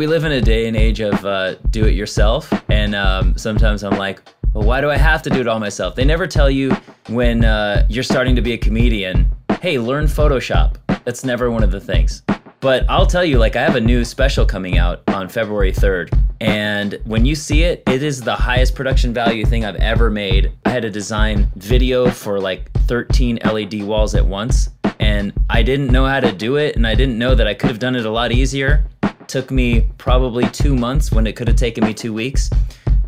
We 0.00 0.06
live 0.06 0.24
in 0.24 0.32
a 0.32 0.40
day 0.40 0.66
and 0.66 0.78
age 0.78 1.00
of 1.00 1.26
uh, 1.26 1.56
do 1.68 1.84
it 1.84 1.94
yourself. 1.94 2.50
And 2.70 2.94
um, 2.94 3.36
sometimes 3.36 3.84
I'm 3.84 3.98
like, 3.98 4.22
well, 4.54 4.64
why 4.64 4.80
do 4.80 4.88
I 4.88 4.96
have 4.96 5.20
to 5.24 5.28
do 5.28 5.42
it 5.42 5.46
all 5.46 5.60
myself? 5.60 5.94
They 5.94 6.06
never 6.06 6.26
tell 6.26 6.50
you 6.50 6.74
when 7.08 7.44
uh, 7.44 7.84
you're 7.90 8.02
starting 8.02 8.34
to 8.34 8.40
be 8.40 8.54
a 8.54 8.56
comedian, 8.56 9.30
hey, 9.60 9.78
learn 9.78 10.06
Photoshop. 10.06 10.76
That's 11.04 11.22
never 11.22 11.50
one 11.50 11.62
of 11.62 11.70
the 11.70 11.80
things. 11.82 12.22
But 12.60 12.86
I'll 12.88 13.04
tell 13.04 13.26
you, 13.26 13.38
like, 13.38 13.56
I 13.56 13.62
have 13.62 13.76
a 13.76 13.80
new 13.80 14.02
special 14.02 14.46
coming 14.46 14.78
out 14.78 15.02
on 15.08 15.28
February 15.28 15.70
3rd. 15.70 16.18
And 16.40 16.98
when 17.04 17.26
you 17.26 17.34
see 17.34 17.64
it, 17.64 17.82
it 17.86 18.02
is 18.02 18.22
the 18.22 18.34
highest 18.34 18.74
production 18.74 19.12
value 19.12 19.44
thing 19.44 19.66
I've 19.66 19.76
ever 19.76 20.08
made. 20.08 20.50
I 20.64 20.70
had 20.70 20.80
to 20.80 20.90
design 20.90 21.52
video 21.56 22.10
for 22.10 22.40
like 22.40 22.72
13 22.86 23.40
LED 23.44 23.82
walls 23.82 24.14
at 24.14 24.24
once. 24.24 24.70
And 24.98 25.34
I 25.50 25.62
didn't 25.62 25.88
know 25.88 26.06
how 26.06 26.20
to 26.20 26.32
do 26.32 26.56
it. 26.56 26.76
And 26.76 26.86
I 26.86 26.94
didn't 26.94 27.18
know 27.18 27.34
that 27.34 27.46
I 27.46 27.52
could 27.52 27.68
have 27.68 27.78
done 27.78 27.96
it 27.96 28.06
a 28.06 28.10
lot 28.10 28.32
easier. 28.32 28.86
Took 29.30 29.52
me 29.52 29.82
probably 29.96 30.44
two 30.48 30.74
months 30.74 31.12
when 31.12 31.24
it 31.24 31.36
could 31.36 31.46
have 31.46 31.56
taken 31.56 31.84
me 31.84 31.94
two 31.94 32.12
weeks. 32.12 32.50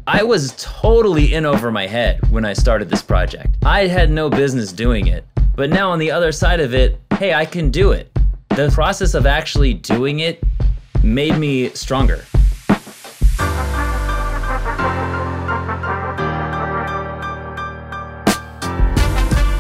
I 0.07 0.23
was 0.23 0.55
totally 0.57 1.35
in 1.35 1.45
over 1.45 1.73
my 1.73 1.89
head 1.89 2.21
when 2.31 2.45
I 2.45 2.53
started 2.53 2.89
this 2.89 3.03
project. 3.03 3.57
I 3.65 3.89
had 3.89 4.09
no 4.09 4.31
business 4.31 4.73
doing 4.73 5.09
it. 5.09 5.25
But 5.57 5.71
now 5.71 5.91
on 5.91 5.99
the 5.99 6.13
other 6.13 6.31
side 6.31 6.61
of 6.61 6.75
it, 6.75 7.01
hey, 7.19 7.35
I 7.35 7.45
can 7.45 7.71
do 7.71 7.91
it 7.91 8.13
the 8.55 8.71
process 8.71 9.15
of 9.15 9.27
actually 9.27 9.75
doing 9.75 10.21
it 10.21 10.45
made 11.03 11.37
me 11.39 11.71
stronger. 11.71 12.25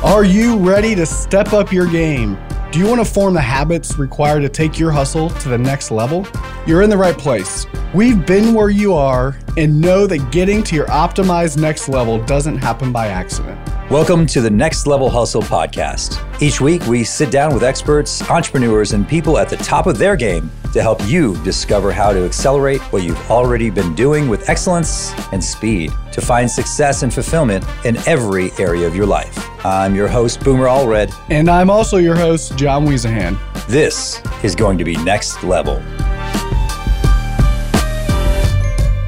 Are 0.04 0.24
you 0.24 0.58
ready 0.58 0.94
to 0.94 1.06
step 1.06 1.52
up 1.54 1.72
your 1.72 1.86
game? 1.86 2.38
Do 2.72 2.78
you 2.78 2.86
want 2.86 3.00
to 3.00 3.04
form 3.04 3.34
the 3.34 3.40
habits 3.42 3.98
required 3.98 4.40
to 4.40 4.48
take 4.48 4.78
your 4.78 4.90
hustle 4.90 5.28
to 5.28 5.50
the 5.50 5.58
next 5.58 5.90
level? 5.90 6.26
You're 6.66 6.80
in 6.80 6.88
the 6.88 6.96
right 6.96 7.18
place. 7.18 7.66
We've 7.92 8.24
been 8.24 8.54
where 8.54 8.70
you 8.70 8.94
are 8.94 9.36
and 9.58 9.78
know 9.78 10.06
that 10.06 10.32
getting 10.32 10.62
to 10.62 10.74
your 10.74 10.86
optimized 10.86 11.58
next 11.58 11.90
level 11.90 12.24
doesn't 12.24 12.56
happen 12.56 12.90
by 12.90 13.08
accident. 13.08 13.60
Welcome 13.92 14.24
to 14.28 14.40
the 14.40 14.48
Next 14.48 14.86
Level 14.86 15.10
Hustle 15.10 15.42
podcast. 15.42 16.18
Each 16.40 16.62
week, 16.62 16.86
we 16.86 17.04
sit 17.04 17.30
down 17.30 17.52
with 17.52 17.62
experts, 17.62 18.22
entrepreneurs, 18.30 18.94
and 18.94 19.06
people 19.06 19.36
at 19.36 19.50
the 19.50 19.58
top 19.58 19.86
of 19.86 19.98
their 19.98 20.16
game 20.16 20.50
to 20.72 20.80
help 20.80 21.06
you 21.06 21.36
discover 21.44 21.92
how 21.92 22.10
to 22.10 22.24
accelerate 22.24 22.80
what 22.90 23.02
you've 23.02 23.30
already 23.30 23.68
been 23.68 23.94
doing 23.94 24.30
with 24.30 24.48
excellence 24.48 25.12
and 25.30 25.44
speed 25.44 25.92
to 26.10 26.22
find 26.22 26.50
success 26.50 27.02
and 27.02 27.12
fulfillment 27.12 27.66
in 27.84 27.98
every 28.08 28.50
area 28.58 28.86
of 28.86 28.96
your 28.96 29.04
life. 29.04 29.36
I'm 29.62 29.94
your 29.94 30.08
host, 30.08 30.42
Boomer 30.42 30.68
Allred. 30.68 31.14
And 31.28 31.50
I'm 31.50 31.68
also 31.68 31.98
your 31.98 32.16
host, 32.16 32.56
John 32.56 32.86
Wiesahan. 32.86 33.36
This 33.66 34.22
is 34.42 34.54
going 34.54 34.78
to 34.78 34.84
be 34.84 34.96
Next 35.04 35.44
Level. 35.44 35.82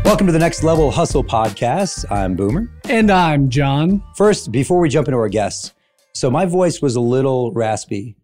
Welcome 0.04 0.26
to 0.26 0.34
the 0.34 0.38
Next 0.38 0.62
Level 0.62 0.90
Hustle 0.90 1.24
podcast. 1.24 2.04
I'm 2.12 2.36
Boomer. 2.36 2.70
And 2.90 3.10
I'm 3.10 3.48
John. 3.48 4.02
First, 4.14 4.52
before 4.52 4.78
we 4.78 4.90
jump 4.90 5.08
into 5.08 5.16
our 5.16 5.30
guests, 5.30 5.72
so 6.12 6.30
my 6.30 6.44
voice 6.44 6.82
was 6.82 6.94
a 6.94 7.00
little 7.00 7.52
raspy, 7.52 8.14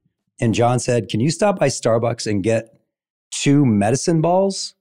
and 0.40 0.54
John 0.54 0.78
said, 0.78 1.08
Can 1.08 1.20
you 1.20 1.30
stop 1.30 1.58
by 1.58 1.68
Starbucks 1.68 2.26
and 2.26 2.42
get 2.42 2.78
two 3.30 3.64
medicine 3.64 4.20
balls? 4.20 4.74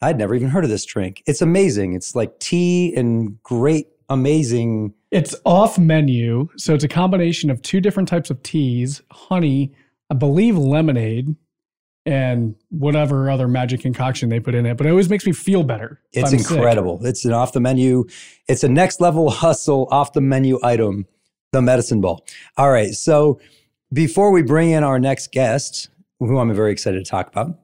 I'd 0.00 0.16
never 0.16 0.32
even 0.32 0.48
heard 0.48 0.62
of 0.62 0.70
this 0.70 0.84
drink. 0.84 1.24
It's 1.26 1.42
amazing. 1.42 1.94
It's 1.94 2.14
like 2.14 2.38
tea 2.38 2.94
and 2.94 3.42
great, 3.42 3.88
amazing. 4.08 4.94
It's 5.10 5.34
off 5.44 5.76
menu. 5.76 6.48
So 6.56 6.72
it's 6.72 6.84
a 6.84 6.88
combination 6.88 7.50
of 7.50 7.62
two 7.62 7.80
different 7.80 8.08
types 8.08 8.30
of 8.30 8.40
teas, 8.44 9.02
honey, 9.10 9.72
I 10.08 10.14
believe 10.14 10.56
lemonade, 10.56 11.34
and 12.06 12.54
whatever 12.68 13.30
other 13.30 13.48
magic 13.48 13.80
concoction 13.80 14.28
they 14.28 14.40
put 14.40 14.54
in 14.54 14.66
it. 14.66 14.76
But 14.76 14.86
it 14.86 14.90
always 14.90 15.08
makes 15.08 15.24
me 15.26 15.32
feel 15.32 15.62
better. 15.62 16.00
It's 16.12 16.32
incredible. 16.32 16.98
Sick. 17.00 17.08
It's 17.08 17.24
an 17.24 17.32
off 17.32 17.52
the 17.52 17.60
menu, 17.60 18.04
it's 18.48 18.62
a 18.64 18.68
next 18.68 19.00
level 19.00 19.30
hustle 19.30 19.88
off 19.90 20.12
the 20.12 20.20
menu 20.20 20.58
item, 20.62 21.06
the 21.52 21.62
medicine 21.62 22.00
ball. 22.00 22.26
All 22.56 22.70
right. 22.70 22.92
So 22.94 23.40
before 23.92 24.30
we 24.30 24.42
bring 24.42 24.70
in 24.70 24.84
our 24.84 24.98
next 24.98 25.32
guest, 25.32 25.88
who 26.20 26.38
I'm 26.38 26.52
very 26.54 26.72
excited 26.72 27.04
to 27.04 27.10
talk 27.10 27.28
about, 27.28 27.58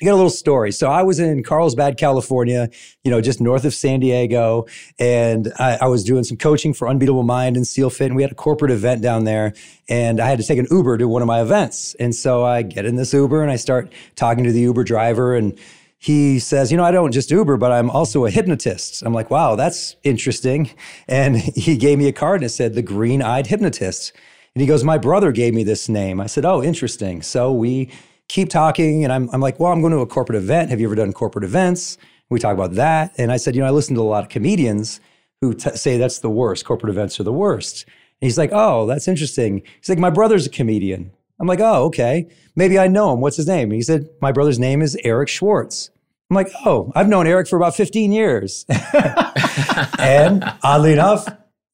I 0.00 0.06
got 0.06 0.12
a 0.12 0.16
little 0.16 0.30
story. 0.30 0.72
So 0.72 0.88
I 0.88 1.02
was 1.02 1.20
in 1.20 1.42
Carlsbad, 1.42 1.98
California, 1.98 2.70
you 3.04 3.10
know, 3.10 3.20
just 3.20 3.40
north 3.40 3.66
of 3.66 3.74
San 3.74 4.00
Diego, 4.00 4.66
and 4.98 5.52
I, 5.58 5.78
I, 5.82 5.86
was 5.88 6.04
doing 6.04 6.24
some 6.24 6.38
coaching 6.38 6.72
for 6.72 6.88
Unbeatable 6.88 7.22
Mind 7.22 7.56
and 7.56 7.66
Seal 7.66 7.90
Fit, 7.90 8.06
and 8.06 8.16
we 8.16 8.22
had 8.22 8.32
a 8.32 8.34
corporate 8.34 8.70
event 8.70 9.02
down 9.02 9.24
there, 9.24 9.52
and 9.90 10.18
I 10.18 10.26
had 10.26 10.38
to 10.38 10.44
take 10.44 10.58
an 10.58 10.66
Uber 10.70 10.96
to 10.98 11.06
one 11.06 11.20
of 11.20 11.28
my 11.28 11.42
events. 11.42 11.94
And 12.00 12.14
so 12.14 12.44
I 12.44 12.62
get 12.62 12.86
in 12.86 12.96
this 12.96 13.12
Uber 13.12 13.42
and 13.42 13.50
I 13.50 13.56
start 13.56 13.92
talking 14.16 14.44
to 14.44 14.52
the 14.52 14.60
Uber 14.60 14.84
driver, 14.84 15.34
and 15.34 15.58
he 15.98 16.38
says, 16.38 16.70
You 16.70 16.78
know, 16.78 16.84
I 16.84 16.92
don't 16.92 17.12
just 17.12 17.30
Uber, 17.30 17.58
but 17.58 17.70
I'm 17.70 17.90
also 17.90 18.24
a 18.24 18.30
hypnotist. 18.30 19.02
I'm 19.02 19.12
like, 19.12 19.30
Wow, 19.30 19.54
that's 19.54 19.96
interesting. 20.02 20.70
And 21.08 21.36
he 21.56 21.76
gave 21.76 21.98
me 21.98 22.08
a 22.08 22.12
card 22.12 22.40
and 22.40 22.46
it 22.46 22.50
said, 22.50 22.74
The 22.74 22.82
Green 22.82 23.20
Eyed 23.22 23.48
Hypnotist. 23.48 24.12
And 24.54 24.62
he 24.62 24.66
goes, 24.66 24.82
My 24.82 24.96
brother 24.96 25.30
gave 25.30 25.52
me 25.52 25.62
this 25.62 25.90
name. 25.90 26.18
I 26.18 26.26
said, 26.26 26.46
Oh, 26.46 26.62
interesting. 26.62 27.20
So 27.20 27.52
we 27.52 27.90
keep 28.30 28.48
talking. 28.48 29.04
And 29.04 29.12
I'm, 29.12 29.28
I'm 29.32 29.40
like, 29.40 29.58
well, 29.58 29.72
I'm 29.72 29.80
going 29.80 29.92
to 29.92 29.98
a 29.98 30.06
corporate 30.06 30.36
event. 30.38 30.70
Have 30.70 30.80
you 30.80 30.86
ever 30.86 30.94
done 30.94 31.12
corporate 31.12 31.44
events? 31.44 31.98
We 32.28 32.38
talk 32.38 32.54
about 32.54 32.74
that. 32.74 33.12
And 33.18 33.32
I 33.32 33.36
said, 33.36 33.56
you 33.56 33.60
know, 33.60 33.66
I 33.66 33.70
listen 33.70 33.96
to 33.96 34.00
a 34.00 34.04
lot 34.04 34.22
of 34.22 34.28
comedians 34.30 35.00
who 35.40 35.52
t- 35.54 35.76
say 35.76 35.98
that's 35.98 36.20
the 36.20 36.30
worst. 36.30 36.64
Corporate 36.64 36.90
events 36.90 37.18
are 37.18 37.24
the 37.24 37.32
worst. 37.32 37.84
And 37.86 38.26
he's 38.26 38.38
like, 38.38 38.50
oh, 38.52 38.86
that's 38.86 39.08
interesting. 39.08 39.62
He's 39.80 39.88
like, 39.88 39.98
my 39.98 40.10
brother's 40.10 40.46
a 40.46 40.50
comedian. 40.50 41.10
I'm 41.40 41.48
like, 41.48 41.60
oh, 41.60 41.84
okay. 41.86 42.28
Maybe 42.54 42.78
I 42.78 42.86
know 42.86 43.12
him. 43.12 43.20
What's 43.20 43.36
his 43.36 43.48
name? 43.48 43.70
And 43.70 43.74
he 43.74 43.82
said, 43.82 44.08
my 44.20 44.30
brother's 44.30 44.58
name 44.58 44.80
is 44.80 44.96
Eric 45.02 45.28
Schwartz. 45.28 45.90
I'm 46.30 46.36
like, 46.36 46.50
oh, 46.64 46.92
I've 46.94 47.08
known 47.08 47.26
Eric 47.26 47.48
for 47.48 47.56
about 47.56 47.74
15 47.74 48.12
years. 48.12 48.64
and 49.98 50.44
oddly 50.62 50.92
enough, 50.92 51.26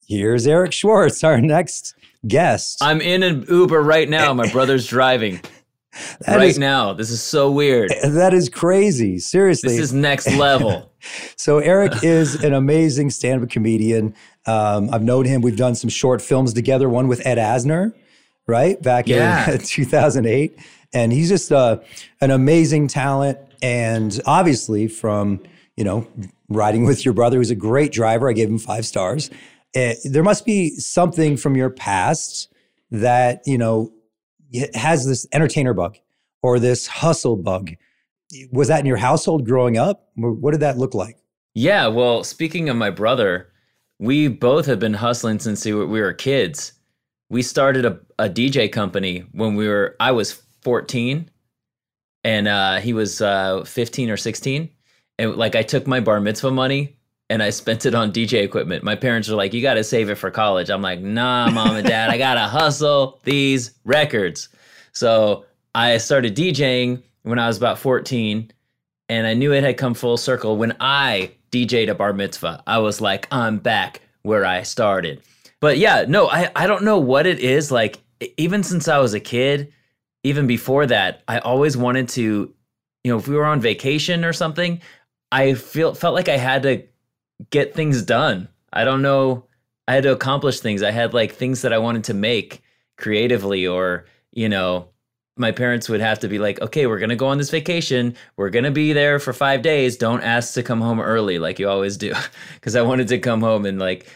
here's 0.07 0.47
Eric 0.47 0.71
Schwartz, 0.71 1.23
our 1.23 1.39
next 1.39 1.93
guest. 2.27 2.79
I'm 2.81 3.01
in 3.01 3.21
an 3.21 3.45
Uber 3.47 3.81
right 3.81 4.09
now. 4.09 4.33
My 4.33 4.49
brother's 4.51 4.87
driving. 4.87 5.41
That 6.21 6.37
right 6.37 6.49
is, 6.49 6.59
now. 6.59 6.93
This 6.93 7.09
is 7.09 7.21
so 7.21 7.51
weird. 7.51 7.91
That 8.17 8.33
is 8.33 8.49
crazy. 8.49 9.19
Seriously. 9.19 9.69
This 9.69 9.79
is 9.79 9.93
next 9.93 10.31
level. 10.31 10.91
so, 11.35 11.59
Eric 11.59 11.93
is 12.03 12.43
an 12.43 12.53
amazing 12.53 13.09
stand 13.09 13.43
up 13.43 13.49
comedian. 13.49 14.15
Um, 14.45 14.89
I've 14.91 15.03
known 15.03 15.25
him. 15.25 15.41
We've 15.41 15.57
done 15.57 15.75
some 15.75 15.89
short 15.89 16.21
films 16.21 16.53
together, 16.53 16.89
one 16.89 17.07
with 17.07 17.25
Ed 17.25 17.37
Asner, 17.37 17.93
right? 18.47 18.81
Back 18.81 19.07
yeah. 19.07 19.51
in 19.51 19.59
2008. 19.59 20.57
And 20.93 21.11
he's 21.11 21.29
just 21.29 21.51
uh, 21.51 21.79
an 22.21 22.31
amazing 22.31 22.87
talent. 22.87 23.37
And 23.61 24.19
obviously, 24.25 24.87
from, 24.87 25.43
you 25.75 25.83
know, 25.83 26.07
riding 26.49 26.85
with 26.85 27.03
your 27.03 27.13
brother, 27.13 27.37
who's 27.37 27.51
a 27.51 27.55
great 27.55 27.91
driver, 27.91 28.29
I 28.29 28.33
gave 28.33 28.49
him 28.49 28.59
five 28.59 28.85
stars. 28.85 29.29
Uh, 29.75 29.93
there 30.05 30.23
must 30.23 30.45
be 30.45 30.69
something 30.71 31.37
from 31.37 31.55
your 31.55 31.69
past 31.69 32.51
that, 32.89 33.41
you 33.45 33.57
know, 33.57 33.91
has 34.73 35.05
this 35.05 35.25
entertainer 35.33 35.73
bug 35.73 35.97
or 36.41 36.59
this 36.59 36.87
hustle 36.87 37.35
bug. 37.35 37.71
Was 38.51 38.67
that 38.67 38.79
in 38.79 38.85
your 38.85 38.97
household 38.97 39.45
growing 39.45 39.77
up? 39.77 40.09
What 40.15 40.51
did 40.51 40.59
that 40.59 40.77
look 40.77 40.93
like? 40.93 41.17
Yeah, 41.53 41.87
well, 41.87 42.23
speaking 42.23 42.69
of 42.69 42.75
my 42.75 42.89
brother, 42.89 43.51
we 43.99 44.27
both 44.27 44.65
have 44.67 44.79
been 44.79 44.93
hustling 44.93 45.39
since 45.39 45.65
we 45.65 45.73
were 45.73 46.13
kids. 46.13 46.73
We 47.29 47.41
started 47.41 47.85
a, 47.85 47.99
a 48.19 48.29
DJ 48.29 48.71
company 48.71 49.25
when 49.31 49.55
we 49.55 49.67
were, 49.67 49.95
I 49.99 50.11
was 50.11 50.43
14 50.61 51.29
and 52.23 52.47
uh, 52.47 52.77
he 52.77 52.93
was 52.93 53.21
uh, 53.21 53.63
15 53.63 54.09
or 54.09 54.17
16. 54.17 54.69
And 55.19 55.35
like 55.35 55.55
I 55.55 55.63
took 55.63 55.87
my 55.87 55.99
bar 55.99 56.19
mitzvah 56.19 56.51
money 56.51 56.96
and 57.29 57.43
I 57.43 57.49
spent 57.49 57.85
it 57.85 57.93
on 57.93 58.11
DJ 58.11 58.43
equipment. 58.43 58.83
My 58.83 58.95
parents 58.95 59.29
were 59.29 59.35
like, 59.35 59.53
"You 59.53 59.61
got 59.61 59.75
to 59.75 59.83
save 59.83 60.09
it 60.09 60.15
for 60.15 60.31
college." 60.31 60.69
I'm 60.69 60.81
like, 60.81 61.01
"Nah, 61.01 61.49
mom 61.49 61.75
and 61.75 61.87
dad, 61.87 62.09
I 62.09 62.17
gotta 62.17 62.41
hustle 62.41 63.19
these 63.23 63.71
records." 63.83 64.49
So 64.93 65.45
I 65.75 65.97
started 65.97 66.35
DJing 66.35 67.03
when 67.23 67.39
I 67.39 67.47
was 67.47 67.57
about 67.57 67.79
14, 67.79 68.51
and 69.09 69.27
I 69.27 69.33
knew 69.33 69.53
it 69.53 69.63
had 69.63 69.77
come 69.77 69.93
full 69.93 70.17
circle 70.17 70.57
when 70.57 70.75
I 70.79 71.31
DJ'd 71.51 71.89
a 71.89 71.95
bar 71.95 72.13
mitzvah. 72.13 72.63
I 72.65 72.77
was 72.79 73.01
like, 73.01 73.27
"I'm 73.31 73.57
back 73.57 74.01
where 74.23 74.45
I 74.45 74.63
started." 74.63 75.21
But 75.59 75.77
yeah, 75.77 76.05
no, 76.07 76.29
I 76.29 76.49
I 76.55 76.67
don't 76.67 76.83
know 76.83 76.97
what 76.99 77.25
it 77.27 77.39
is. 77.39 77.71
Like 77.71 77.99
even 78.37 78.63
since 78.63 78.87
I 78.87 78.99
was 78.99 79.13
a 79.13 79.19
kid, 79.19 79.73
even 80.23 80.47
before 80.47 80.85
that, 80.87 81.23
I 81.27 81.39
always 81.39 81.77
wanted 81.77 82.09
to, 82.09 82.53
you 83.03 83.11
know, 83.11 83.17
if 83.17 83.27
we 83.27 83.35
were 83.35 83.45
on 83.45 83.59
vacation 83.61 84.23
or 84.25 84.33
something, 84.33 84.81
I 85.31 85.53
feel 85.53 85.93
felt 85.93 86.15
like 86.15 86.29
I 86.29 86.37
had 86.37 86.63
to 86.63 86.83
get 87.49 87.73
things 87.73 88.01
done. 88.01 88.47
I 88.73 88.83
don't 88.83 89.01
know. 89.01 89.45
I 89.87 89.93
had 89.93 90.03
to 90.03 90.11
accomplish 90.11 90.59
things. 90.59 90.83
I 90.83 90.91
had 90.91 91.13
like 91.13 91.33
things 91.33 91.61
that 91.61 91.73
I 91.73 91.77
wanted 91.77 92.03
to 92.05 92.13
make 92.13 92.61
creatively, 92.97 93.65
or, 93.65 94.05
you 94.31 94.49
know, 94.49 94.89
my 95.37 95.51
parents 95.51 95.87
would 95.87 96.01
have 96.01 96.19
to 96.19 96.27
be 96.27 96.39
like, 96.39 96.59
okay, 96.61 96.87
we're 96.87 96.99
going 96.99 97.09
to 97.09 97.15
go 97.15 97.27
on 97.27 97.37
this 97.37 97.49
vacation. 97.49 98.15
We're 98.35 98.49
going 98.49 98.65
to 98.65 98.71
be 98.71 98.91
there 98.93 99.19
for 99.19 99.33
five 99.33 99.61
days. 99.61 99.95
Don't 99.95 100.21
ask 100.21 100.53
to 100.55 100.63
come 100.63 100.81
home 100.81 100.99
early 100.99 101.39
like 101.39 101.59
you 101.59 101.69
always 101.69 101.95
do. 101.95 102.13
Cause 102.61 102.75
I 102.75 102.81
wanted 102.81 103.07
to 103.09 103.19
come 103.19 103.41
home 103.41 103.65
and 103.65 103.79
like 103.79 104.07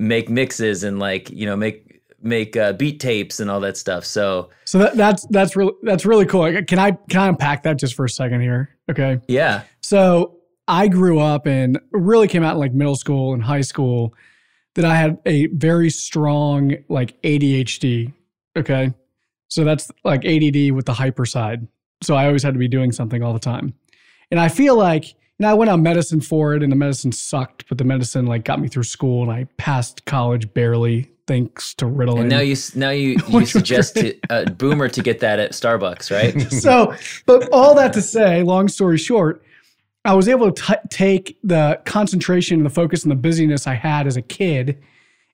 make 0.00 0.28
mixes 0.28 0.82
and 0.82 0.98
like, 0.98 1.30
you 1.30 1.46
know, 1.46 1.56
make, 1.56 2.00
make 2.22 2.56
uh, 2.56 2.72
beat 2.72 3.00
tapes 3.00 3.38
and 3.38 3.50
all 3.50 3.60
that 3.60 3.76
stuff. 3.76 4.04
So, 4.04 4.48
so 4.64 4.78
that, 4.78 4.96
that's, 4.96 5.26
that's 5.26 5.56
really, 5.56 5.74
that's 5.82 6.06
really 6.06 6.26
cool. 6.26 6.62
Can 6.62 6.78
I, 6.78 6.92
can 6.92 7.20
I 7.20 7.28
unpack 7.28 7.64
that 7.64 7.78
just 7.78 7.94
for 7.94 8.04
a 8.04 8.10
second 8.10 8.40
here? 8.40 8.70
Okay. 8.90 9.20
Yeah. 9.28 9.62
So 9.82 10.38
I 10.68 10.88
grew 10.88 11.18
up 11.18 11.46
and 11.46 11.80
really 11.90 12.28
came 12.28 12.42
out 12.42 12.54
in 12.54 12.58
like 12.58 12.72
middle 12.72 12.96
school 12.96 13.34
and 13.34 13.42
high 13.42 13.60
school 13.62 14.14
that 14.74 14.84
I 14.84 14.96
had 14.96 15.18
a 15.26 15.46
very 15.48 15.90
strong 15.90 16.76
like 16.88 17.20
ADHD. 17.22 18.12
Okay. 18.56 18.92
So 19.48 19.64
that's 19.64 19.90
like 20.04 20.24
ADD 20.24 20.72
with 20.72 20.86
the 20.86 20.94
hyper 20.94 21.26
side. 21.26 21.66
So 22.02 22.14
I 22.14 22.26
always 22.26 22.42
had 22.42 22.54
to 22.54 22.58
be 22.58 22.68
doing 22.68 22.92
something 22.92 23.22
all 23.22 23.32
the 23.32 23.38
time. 23.38 23.74
And 24.30 24.40
I 24.40 24.48
feel 24.48 24.76
like, 24.76 25.14
know, 25.42 25.50
I 25.50 25.54
went 25.54 25.70
on 25.70 25.82
medicine 25.82 26.20
for 26.20 26.54
it 26.54 26.62
and 26.62 26.72
the 26.72 26.76
medicine 26.76 27.12
sucked, 27.12 27.68
but 27.68 27.76
the 27.76 27.84
medicine 27.84 28.26
like 28.26 28.44
got 28.44 28.60
me 28.60 28.68
through 28.68 28.84
school 28.84 29.22
and 29.22 29.30
I 29.30 29.44
passed 29.58 30.06
college 30.06 30.52
barely 30.54 31.10
thanks 31.26 31.74
to 31.74 31.84
Ritalin. 31.84 32.20
And 32.20 32.28
now 32.30 32.40
you 32.40 32.56
now 32.74 32.90
you, 32.90 33.16
you 33.28 33.46
suggest 33.46 33.96
to 33.96 34.16
uh, 34.30 34.44
Boomer 34.46 34.88
to 34.88 35.02
get 35.02 35.20
that 35.20 35.38
at 35.38 35.52
Starbucks, 35.52 36.10
right? 36.10 36.52
so, 36.62 36.94
but 37.26 37.48
all 37.52 37.74
that 37.74 37.92
to 37.92 38.02
say, 38.02 38.42
long 38.42 38.68
story 38.68 38.98
short, 38.98 39.44
I 40.04 40.14
was 40.14 40.28
able 40.28 40.50
to 40.50 40.62
t- 40.62 40.88
take 40.90 41.38
the 41.44 41.80
concentration 41.84 42.58
and 42.58 42.66
the 42.66 42.70
focus 42.70 43.04
and 43.04 43.10
the 43.10 43.16
busyness 43.16 43.66
I 43.66 43.74
had 43.74 44.06
as 44.06 44.16
a 44.16 44.22
kid, 44.22 44.82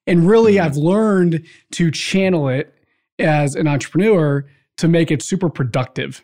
and 0.06 0.28
really 0.28 0.54
mm-hmm. 0.54 0.66
I've 0.66 0.76
learned 0.76 1.46
to 1.72 1.90
channel 1.90 2.48
it 2.48 2.74
as 3.18 3.54
an 3.54 3.66
entrepreneur 3.66 4.46
to 4.78 4.88
make 4.88 5.10
it 5.10 5.22
super 5.22 5.48
productive. 5.48 6.22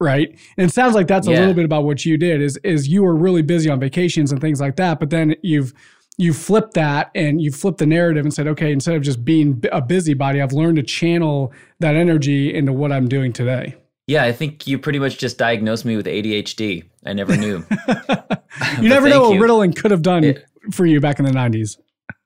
Right. 0.00 0.30
And 0.56 0.70
it 0.70 0.72
sounds 0.72 0.94
like 0.94 1.08
that's 1.08 1.26
yeah. 1.26 1.38
a 1.38 1.40
little 1.40 1.54
bit 1.54 1.64
about 1.64 1.82
what 1.82 2.04
you 2.04 2.16
did 2.16 2.40
is 2.40 2.56
is 2.58 2.86
you 2.86 3.02
were 3.02 3.16
really 3.16 3.42
busy 3.42 3.68
on 3.68 3.80
vacations 3.80 4.30
and 4.30 4.40
things 4.40 4.60
like 4.60 4.76
that, 4.76 5.00
but 5.00 5.10
then 5.10 5.34
you've 5.42 5.74
you 6.18 6.32
flip 6.32 6.72
that 6.72 7.10
and 7.14 7.40
you 7.40 7.50
flipped 7.50 7.78
the 7.78 7.86
narrative 7.86 8.24
and 8.24 8.34
said, 8.34 8.46
okay, 8.48 8.72
instead 8.72 8.96
of 8.96 9.02
just 9.02 9.24
being 9.24 9.62
a 9.72 9.80
busybody, 9.80 10.42
I've 10.42 10.52
learned 10.52 10.76
to 10.76 10.82
channel 10.82 11.52
that 11.78 11.94
energy 11.94 12.52
into 12.52 12.72
what 12.72 12.92
I'm 12.92 13.08
doing 13.08 13.32
today. 13.32 13.76
Yeah, 14.08 14.24
I 14.24 14.32
think 14.32 14.66
you 14.66 14.78
pretty 14.78 14.98
much 14.98 15.18
just 15.18 15.36
diagnosed 15.36 15.84
me 15.84 15.94
with 15.94 16.06
ADHD. 16.06 16.82
I 17.04 17.12
never 17.12 17.36
knew. 17.36 17.62
you 18.80 18.88
never 18.88 19.06
know 19.06 19.28
what 19.28 19.34
you. 19.34 19.40
Ritalin 19.40 19.76
could 19.76 19.90
have 19.90 20.00
done 20.00 20.24
it, 20.24 20.46
for 20.72 20.86
you 20.86 20.98
back 20.98 21.18
in 21.18 21.26
the 21.26 21.30
90s. 21.30 21.76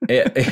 it, 0.08 0.48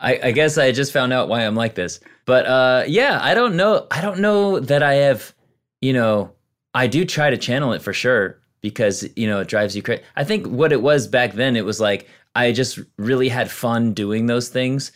I, 0.00 0.18
I, 0.24 0.30
guess 0.32 0.56
I 0.56 0.72
just 0.72 0.94
found 0.94 1.12
out 1.12 1.28
why 1.28 1.42
I'm 1.42 1.54
like 1.54 1.74
this. 1.74 2.00
But 2.24 2.46
uh, 2.46 2.84
yeah, 2.88 3.20
I 3.22 3.34
don't 3.34 3.56
know. 3.56 3.86
I 3.90 4.00
don't 4.00 4.20
know 4.20 4.58
that 4.60 4.82
I 4.82 4.94
have, 4.94 5.34
you 5.82 5.92
know, 5.92 6.32
I 6.72 6.86
do 6.86 7.04
try 7.04 7.28
to 7.28 7.36
channel 7.36 7.74
it 7.74 7.82
for 7.82 7.92
sure 7.92 8.40
because, 8.62 9.06
you 9.14 9.26
know, 9.26 9.40
it 9.40 9.48
drives 9.48 9.76
you 9.76 9.82
crazy. 9.82 10.02
I 10.16 10.24
think 10.24 10.46
what 10.46 10.72
it 10.72 10.80
was 10.80 11.06
back 11.06 11.34
then, 11.34 11.56
it 11.56 11.66
was 11.66 11.80
like 11.80 12.08
I 12.34 12.52
just 12.52 12.78
really 12.96 13.28
had 13.28 13.50
fun 13.50 13.92
doing 13.92 14.24
those 14.24 14.48
things. 14.48 14.92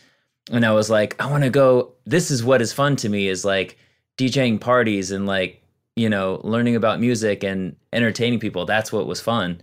And 0.51 0.65
I 0.65 0.71
was 0.71 0.89
like, 0.89 1.21
I 1.21 1.29
want 1.29 1.43
to 1.43 1.51
go. 1.51 1.93
This 2.05 2.31
is 2.31 2.43
what 2.43 2.63
is 2.63 2.73
fun 2.73 2.95
to 2.97 3.09
me 3.09 3.27
is 3.27 3.45
like, 3.45 3.77
DJing 4.21 4.59
parties 4.59 5.11
and 5.11 5.25
like 5.25 5.61
you 5.95 6.09
know 6.09 6.39
learning 6.43 6.75
about 6.75 6.99
music 6.99 7.43
and 7.43 7.75
entertaining 7.93 8.39
people. 8.39 8.65
That's 8.65 8.91
what 8.91 9.07
was 9.07 9.19
fun. 9.19 9.61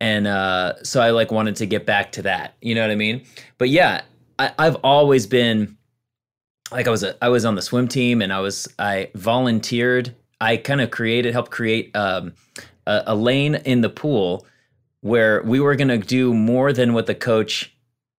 And 0.00 0.26
uh, 0.26 0.82
so 0.82 1.02
I 1.02 1.10
like 1.10 1.30
wanted 1.30 1.56
to 1.56 1.66
get 1.66 1.84
back 1.84 2.12
to 2.12 2.22
that. 2.22 2.54
You 2.62 2.74
know 2.74 2.80
what 2.80 2.90
I 2.90 2.94
mean? 2.94 3.26
But 3.58 3.68
yeah, 3.68 4.00
I, 4.38 4.52
I've 4.58 4.76
always 4.76 5.26
been 5.26 5.76
like 6.72 6.86
I 6.86 6.90
was 6.90 7.02
a, 7.02 7.22
I 7.22 7.28
was 7.28 7.44
on 7.44 7.54
the 7.54 7.62
swim 7.62 7.88
team 7.88 8.22
and 8.22 8.32
I 8.32 8.40
was 8.40 8.68
I 8.78 9.10
volunteered. 9.14 10.14
I 10.40 10.56
kind 10.56 10.80
of 10.80 10.90
created 10.90 11.34
helped 11.34 11.50
create 11.50 11.94
um, 11.94 12.32
a, 12.86 13.02
a 13.08 13.14
lane 13.14 13.56
in 13.56 13.82
the 13.82 13.90
pool 13.90 14.46
where 15.02 15.42
we 15.42 15.60
were 15.60 15.76
going 15.76 15.88
to 15.88 15.98
do 15.98 16.32
more 16.32 16.72
than 16.72 16.94
what 16.94 17.06
the 17.06 17.14
coach 17.14 17.74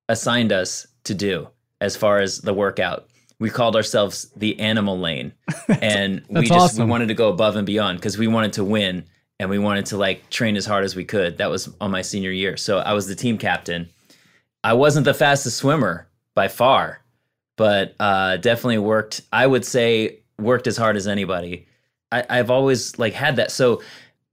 assigned 0.09 0.51
us 0.51 0.87
to 1.05 1.15
do 1.15 1.47
as 1.79 1.95
far 1.95 2.19
as 2.19 2.41
the 2.41 2.53
workout 2.53 3.07
we 3.41 3.49
called 3.49 3.75
ourselves 3.75 4.31
the 4.35 4.57
animal 4.59 4.97
lane. 4.97 5.33
And 5.81 6.23
we 6.29 6.41
just 6.41 6.51
awesome. 6.51 6.85
we 6.85 6.91
wanted 6.91 7.07
to 7.07 7.13
go 7.13 7.29
above 7.29 7.55
and 7.55 7.65
beyond 7.65 7.97
because 7.97 8.17
we 8.17 8.27
wanted 8.27 8.53
to 8.53 8.63
win 8.63 9.05
and 9.39 9.49
we 9.49 9.57
wanted 9.57 9.87
to 9.87 9.97
like 9.97 10.29
train 10.29 10.55
as 10.55 10.65
hard 10.65 10.83
as 10.83 10.95
we 10.95 11.05
could. 11.05 11.39
That 11.39 11.49
was 11.49 11.69
on 11.81 11.91
my 11.91 12.01
senior 12.03 12.31
year. 12.31 12.55
So 12.55 12.77
i 12.79 12.93
was 12.93 13.07
the 13.07 13.15
team 13.15 13.37
captain. 13.37 13.89
I 14.63 14.73
wasn't 14.73 15.05
the 15.05 15.13
fastest 15.13 15.57
swimmer 15.57 16.07
by 16.35 16.47
far 16.47 17.01
but 17.61 17.93
uh, 17.99 18.37
definitely 18.37 18.79
worked 18.79 19.21
i 19.31 19.45
would 19.45 19.63
say 19.63 20.17
worked 20.39 20.65
as 20.65 20.77
hard 20.77 20.95
as 20.97 21.07
anybody. 21.07 21.67
I, 22.11 22.25
i've 22.27 22.49
always 22.49 22.97
like 22.97 23.13
had 23.13 23.35
that. 23.35 23.51
So 23.51 23.81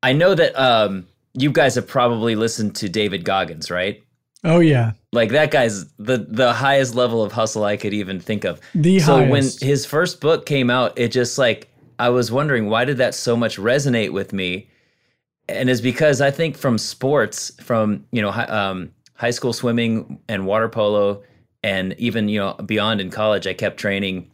i 0.03 0.13
know 0.13 0.35
that 0.35 0.59
um, 0.59 1.07
you 1.35 1.53
guys 1.53 1.75
have 1.75 1.87
probably 1.87 2.37
listened 2.37 2.75
to 2.77 2.89
david 2.89 3.25
goggins 3.25 3.71
right 3.71 4.03
Oh 4.45 4.61
yeah. 4.61 4.93
Like 5.13 5.31
that 5.31 5.51
guy's 5.51 5.87
the 5.95 6.19
the 6.29 6.53
highest 6.53 6.95
level 6.95 7.23
of 7.23 7.33
hustle 7.33 7.65
I 7.65 7.77
could 7.77 7.95
even 7.95 8.21
think 8.21 8.45
of. 8.45 8.61
The 8.75 9.01
so 9.01 9.17
highest. 9.17 9.63
when 9.63 9.69
his 9.69 9.87
first 9.87 10.21
book 10.21 10.47
came 10.47 10.71
out, 10.71 10.99
it 10.99 11.09
just 11.09 11.39
like 11.39 11.69
I 11.99 12.11
was 12.11 12.31
wondering 12.31 12.69
why 12.69 12.85
did 12.85 12.99
that 12.99 13.15
so 13.15 13.37
much 13.37 13.59
resonate 13.59 14.13
with 14.13 14.33
me, 14.33 14.69
and 15.49 15.69
it's 15.69 15.81
because 15.81 16.21
I 16.21 16.31
think 16.31 16.57
from 16.57 16.79
sports, 16.79 17.53
from 17.63 18.05
you 18.13 18.23
know 18.23 18.31
um, 18.31 18.93
high 19.15 19.31
school 19.31 19.53
swimming 19.53 20.21
and 20.29 20.47
water 20.47 20.69
polo, 20.69 21.23
and 21.63 21.95
even 21.99 22.29
you 22.29 22.39
know 22.39 22.55
beyond 22.55 23.01
in 23.01 23.11
college, 23.11 23.47
I 23.47 23.55
kept 23.55 23.79
training, 23.79 24.31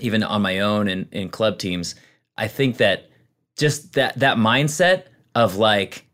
even 0.00 0.22
on 0.22 0.42
my 0.42 0.60
own 0.60 0.86
and 0.86 1.08
in 1.12 1.30
club 1.30 1.58
teams. 1.58 1.96
I 2.36 2.46
think 2.46 2.76
that 2.76 3.08
just 3.56 3.94
that 3.94 4.18
that 4.20 4.36
mindset 4.36 5.04
of 5.34 5.56
like 5.56 6.06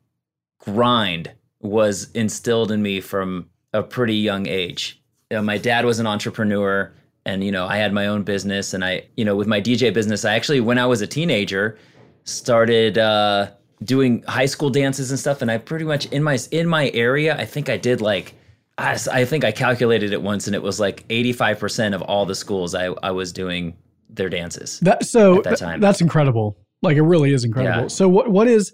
grind 0.61 1.32
was 1.61 2.11
instilled 2.12 2.73
in 2.73 2.83
me 2.83 3.01
from 3.01 3.49
a 3.73 3.83
pretty 3.83 4.17
young 4.17 4.47
age. 4.47 5.03
You 5.31 5.37
know, 5.37 5.43
my 5.43 5.59
dad 5.59 5.85
was 5.85 5.99
an 5.99 6.07
entrepreneur 6.07 6.93
and 7.27 7.45
you 7.45 7.53
know, 7.53 7.67
I 7.67 7.77
had 7.77 7.93
my 7.93 8.07
own 8.07 8.23
business 8.23 8.75
and 8.75 8.85
I, 8.85 9.07
you 9.17 9.25
know, 9.25 9.37
with 9.37 9.47
my 9.47 9.61
DJ 9.61 9.93
business, 9.93 10.25
I 10.25 10.35
actually 10.35 10.61
when 10.61 10.79
I 10.79 10.87
was 10.87 11.01
a 11.01 11.07
teenager 11.07 11.79
started 12.25 12.99
uh 12.99 13.51
doing 13.83 14.23
high 14.29 14.47
school 14.47 14.71
dances 14.71 15.11
and 15.11 15.19
stuff 15.19 15.43
and 15.43 15.51
I 15.51 15.59
pretty 15.59 15.85
much 15.85 16.07
in 16.07 16.23
my 16.23 16.39
in 16.51 16.67
my 16.67 16.91
area, 16.91 17.37
I 17.37 17.45
think 17.45 17.69
I 17.69 17.77
did 17.77 18.01
like 18.01 18.35
I, 18.79 18.99
I 19.12 19.25
think 19.25 19.45
I 19.45 19.53
calculated 19.53 20.12
it 20.12 20.23
once 20.23 20.47
and 20.47 20.57
it 20.57 20.62
was 20.62 20.81
like 20.81 21.07
85% 21.09 21.95
of 21.95 22.03
all 22.03 22.27
the 22.27 22.35
schools 22.35 22.75
I 22.75 22.87
I 23.03 23.11
was 23.11 23.33
doing 23.33 23.77
their 24.09 24.29
dances. 24.29 24.81
That 24.81 25.05
so 25.05 25.43
that 25.43 25.59
time. 25.59 25.81
that's 25.81 26.01
incredible. 26.01 26.57
Like 26.83 26.97
it 26.97 27.03
really 27.03 27.33
is 27.33 27.45
incredible. 27.45 27.83
Yeah. 27.83 27.89
So 27.89 28.09
what 28.09 28.29
what 28.29 28.49
is 28.49 28.73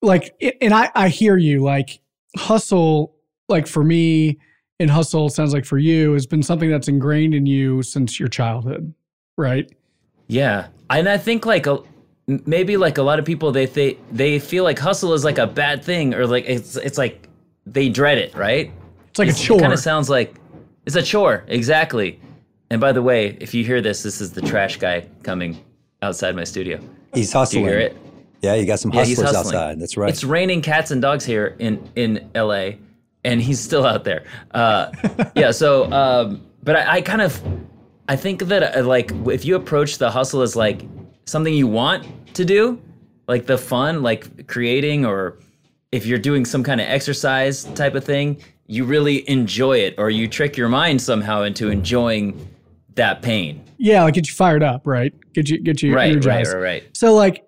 like 0.00 0.34
and 0.60 0.72
I 0.72 0.90
I 0.94 1.08
hear 1.08 1.36
you 1.36 1.62
like 1.62 2.00
hustle, 2.36 3.16
like 3.48 3.66
for 3.66 3.84
me, 3.84 4.38
and 4.78 4.90
hustle 4.90 5.28
sounds 5.28 5.52
like 5.52 5.64
for 5.64 5.78
you, 5.78 6.12
has 6.12 6.26
been 6.26 6.42
something 6.42 6.70
that's 6.70 6.88
ingrained 6.88 7.34
in 7.34 7.46
you 7.46 7.82
since 7.82 8.18
your 8.18 8.28
childhood, 8.28 8.94
right? 9.36 9.70
Yeah, 10.26 10.68
and 10.88 11.08
I 11.08 11.18
think 11.18 11.44
like 11.46 11.66
a 11.66 11.78
maybe 12.46 12.76
like 12.76 12.98
a 12.98 13.02
lot 13.02 13.18
of 13.18 13.24
people 13.24 13.50
they 13.52 13.66
they 13.66 13.98
they 14.12 14.38
feel 14.38 14.64
like 14.64 14.78
hustle 14.78 15.12
is 15.14 15.24
like 15.24 15.38
a 15.38 15.46
bad 15.46 15.84
thing 15.84 16.14
or 16.14 16.26
like 16.26 16.44
it's 16.46 16.76
it's 16.76 16.98
like 16.98 17.28
they 17.66 17.88
dread 17.88 18.18
it, 18.18 18.34
right? 18.34 18.72
It's 19.08 19.18
like 19.18 19.28
it's, 19.28 19.40
a 19.40 19.44
chore. 19.44 19.58
It 19.58 19.62
kind 19.62 19.72
of 19.72 19.80
sounds 19.80 20.08
like 20.08 20.36
it's 20.86 20.96
a 20.96 21.02
chore, 21.02 21.44
exactly. 21.48 22.20
And 22.70 22.80
by 22.80 22.92
the 22.92 23.02
way, 23.02 23.36
if 23.40 23.52
you 23.52 23.64
hear 23.64 23.80
this, 23.80 24.02
this 24.02 24.20
is 24.20 24.32
the 24.32 24.40
trash 24.40 24.76
guy 24.76 25.06
coming 25.24 25.58
outside 26.02 26.36
my 26.36 26.44
studio. 26.44 26.80
He's 27.12 27.32
hustling. 27.32 27.64
Do 27.64 27.70
you 27.70 27.76
hear 27.76 27.86
it? 27.86 27.96
Yeah, 28.40 28.54
you 28.54 28.66
got 28.66 28.80
some 28.80 28.90
hustlers 28.90 29.32
yeah, 29.32 29.38
outside. 29.38 29.80
That's 29.80 29.96
right. 29.96 30.08
It's 30.08 30.24
raining 30.24 30.62
cats 30.62 30.90
and 30.90 31.02
dogs 31.02 31.24
here 31.24 31.56
in 31.58 31.86
in 31.94 32.30
LA, 32.34 32.72
and 33.24 33.40
he's 33.40 33.60
still 33.60 33.86
out 33.86 34.04
there. 34.04 34.24
Uh, 34.52 34.90
yeah. 35.36 35.50
So, 35.50 35.90
um, 35.92 36.46
but 36.62 36.76
I, 36.76 36.96
I, 36.96 37.02
kind 37.02 37.20
of, 37.20 37.40
I 38.08 38.16
think 38.16 38.44
that 38.44 38.76
uh, 38.76 38.82
like 38.84 39.12
if 39.26 39.44
you 39.44 39.56
approach 39.56 39.98
the 39.98 40.10
hustle 40.10 40.40
as 40.42 40.56
like 40.56 40.82
something 41.26 41.52
you 41.52 41.66
want 41.66 42.06
to 42.34 42.44
do, 42.44 42.80
like 43.28 43.46
the 43.46 43.58
fun, 43.58 44.02
like 44.02 44.46
creating, 44.46 45.04
or 45.04 45.38
if 45.92 46.06
you're 46.06 46.18
doing 46.18 46.46
some 46.46 46.62
kind 46.62 46.80
of 46.80 46.86
exercise 46.88 47.64
type 47.64 47.94
of 47.94 48.04
thing, 48.04 48.40
you 48.66 48.84
really 48.84 49.28
enjoy 49.28 49.78
it, 49.78 49.96
or 49.98 50.08
you 50.08 50.26
trick 50.28 50.56
your 50.56 50.68
mind 50.68 51.02
somehow 51.02 51.42
into 51.42 51.68
enjoying 51.68 52.48
that 52.94 53.20
pain. 53.20 53.62
Yeah, 53.76 54.02
like 54.04 54.14
get 54.14 54.28
you 54.28 54.34
fired 54.34 54.62
up, 54.62 54.86
right? 54.86 55.12
Get 55.34 55.50
you 55.50 55.58
get 55.58 55.82
you 55.82 55.94
right, 55.94 56.10
energized. 56.10 56.54
Right, 56.54 56.58
right, 56.58 56.82
right. 56.82 56.96
So 56.96 57.14
like 57.14 57.44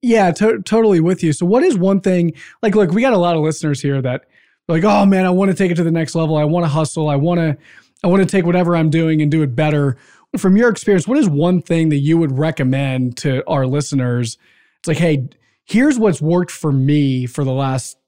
yeah, 0.00 0.30
to- 0.32 0.62
totally 0.62 1.00
with 1.00 1.22
you. 1.22 1.32
So, 1.32 1.44
what 1.44 1.62
is 1.62 1.76
one 1.76 2.00
thing? 2.00 2.34
Like, 2.62 2.74
look, 2.74 2.92
we 2.92 3.00
got 3.00 3.12
a 3.12 3.18
lot 3.18 3.36
of 3.36 3.42
listeners 3.42 3.80
here 3.80 4.00
that 4.02 4.26
like, 4.68 4.84
oh 4.84 5.04
man, 5.04 5.26
I 5.26 5.30
want 5.30 5.50
to 5.50 5.56
take 5.56 5.70
it 5.70 5.74
to 5.76 5.84
the 5.84 5.90
next 5.90 6.14
level. 6.14 6.36
I 6.36 6.44
want 6.44 6.64
to 6.64 6.68
hustle. 6.68 7.08
I 7.08 7.16
want 7.16 7.40
to, 7.40 7.56
I 8.04 8.06
want 8.06 8.22
to 8.22 8.28
take 8.28 8.46
whatever 8.46 8.76
I'm 8.76 8.90
doing 8.90 9.20
and 9.20 9.30
do 9.30 9.42
it 9.42 9.54
better. 9.54 9.96
From 10.38 10.56
your 10.56 10.70
experience, 10.70 11.06
what 11.06 11.18
is 11.18 11.28
one 11.28 11.60
thing 11.60 11.90
that 11.90 11.98
you 11.98 12.16
would 12.16 12.38
recommend 12.38 13.16
to 13.18 13.46
our 13.46 13.66
listeners? 13.66 14.38
It's 14.78 14.88
like, 14.88 14.96
hey, 14.96 15.28
here's 15.64 15.98
what's 15.98 16.22
worked 16.22 16.50
for 16.50 16.72
me 16.72 17.26
for 17.26 17.44
the 17.44 17.52
last 17.52 17.98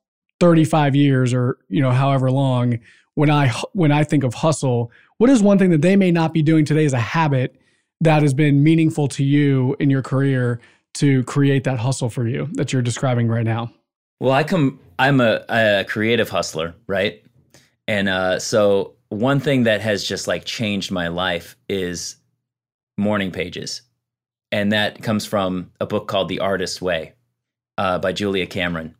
35 0.41 0.97
years, 0.97 1.35
or 1.35 1.59
you 1.69 1.83
know, 1.83 1.91
however 1.91 2.31
long. 2.31 2.79
When 3.17 3.31
I 3.31 3.49
when 3.75 3.93
I 3.93 4.03
think 4.03 4.25
of 4.25 4.35
hustle, 4.35 4.91
what 5.19 5.31
is 5.31 5.43
one 5.43 5.59
thing 5.59 5.71
that 5.71 5.83
they 5.83 5.95
may 5.95 6.11
not 6.11 6.33
be 6.33 6.43
doing 6.43 6.65
today 6.65 6.85
as 6.85 6.93
a 6.93 6.99
habit 6.99 7.61
that 8.01 8.23
has 8.23 8.35
been 8.35 8.63
meaningful 8.63 9.07
to 9.09 9.23
you 9.23 9.77
in 9.79 9.89
your 9.89 10.03
career 10.03 10.61
to 10.95 11.23
create 11.25 11.65
that 11.65 11.79
hustle 11.79 12.11
for 12.11 12.27
you 12.27 12.49
that 12.53 12.73
you're 12.73 12.83
describing 12.83 13.29
right 13.29 13.45
now? 13.45 13.73
Well, 14.21 14.33
I 14.33 14.45
come. 14.45 14.81
I'm 14.99 15.21
a, 15.21 15.45
a 15.49 15.85
creative 15.89 16.29
hustler, 16.29 16.75
right? 16.87 17.25
And 17.89 18.09
uh, 18.09 18.39
so 18.39 18.95
one 19.09 19.41
thing 19.41 19.65
that 19.65 19.81
has 19.81 20.05
just 20.05 20.29
like 20.29 20.45
changed 20.45 20.91
my 20.91 21.09
life 21.09 21.57
is 21.69 22.17
morning 22.97 23.31
pages, 23.31 23.83
and 24.53 24.73
that 24.73 25.03
comes 25.03 25.27
from 25.27 25.73
a 25.81 25.87
book 25.87 26.09
called 26.09 26.29
The 26.29 26.41
Artist's 26.41 26.81
Way 26.81 27.15
uh, 27.77 27.99
by 27.99 28.13
Julia 28.13 28.47
Cameron. 28.47 28.95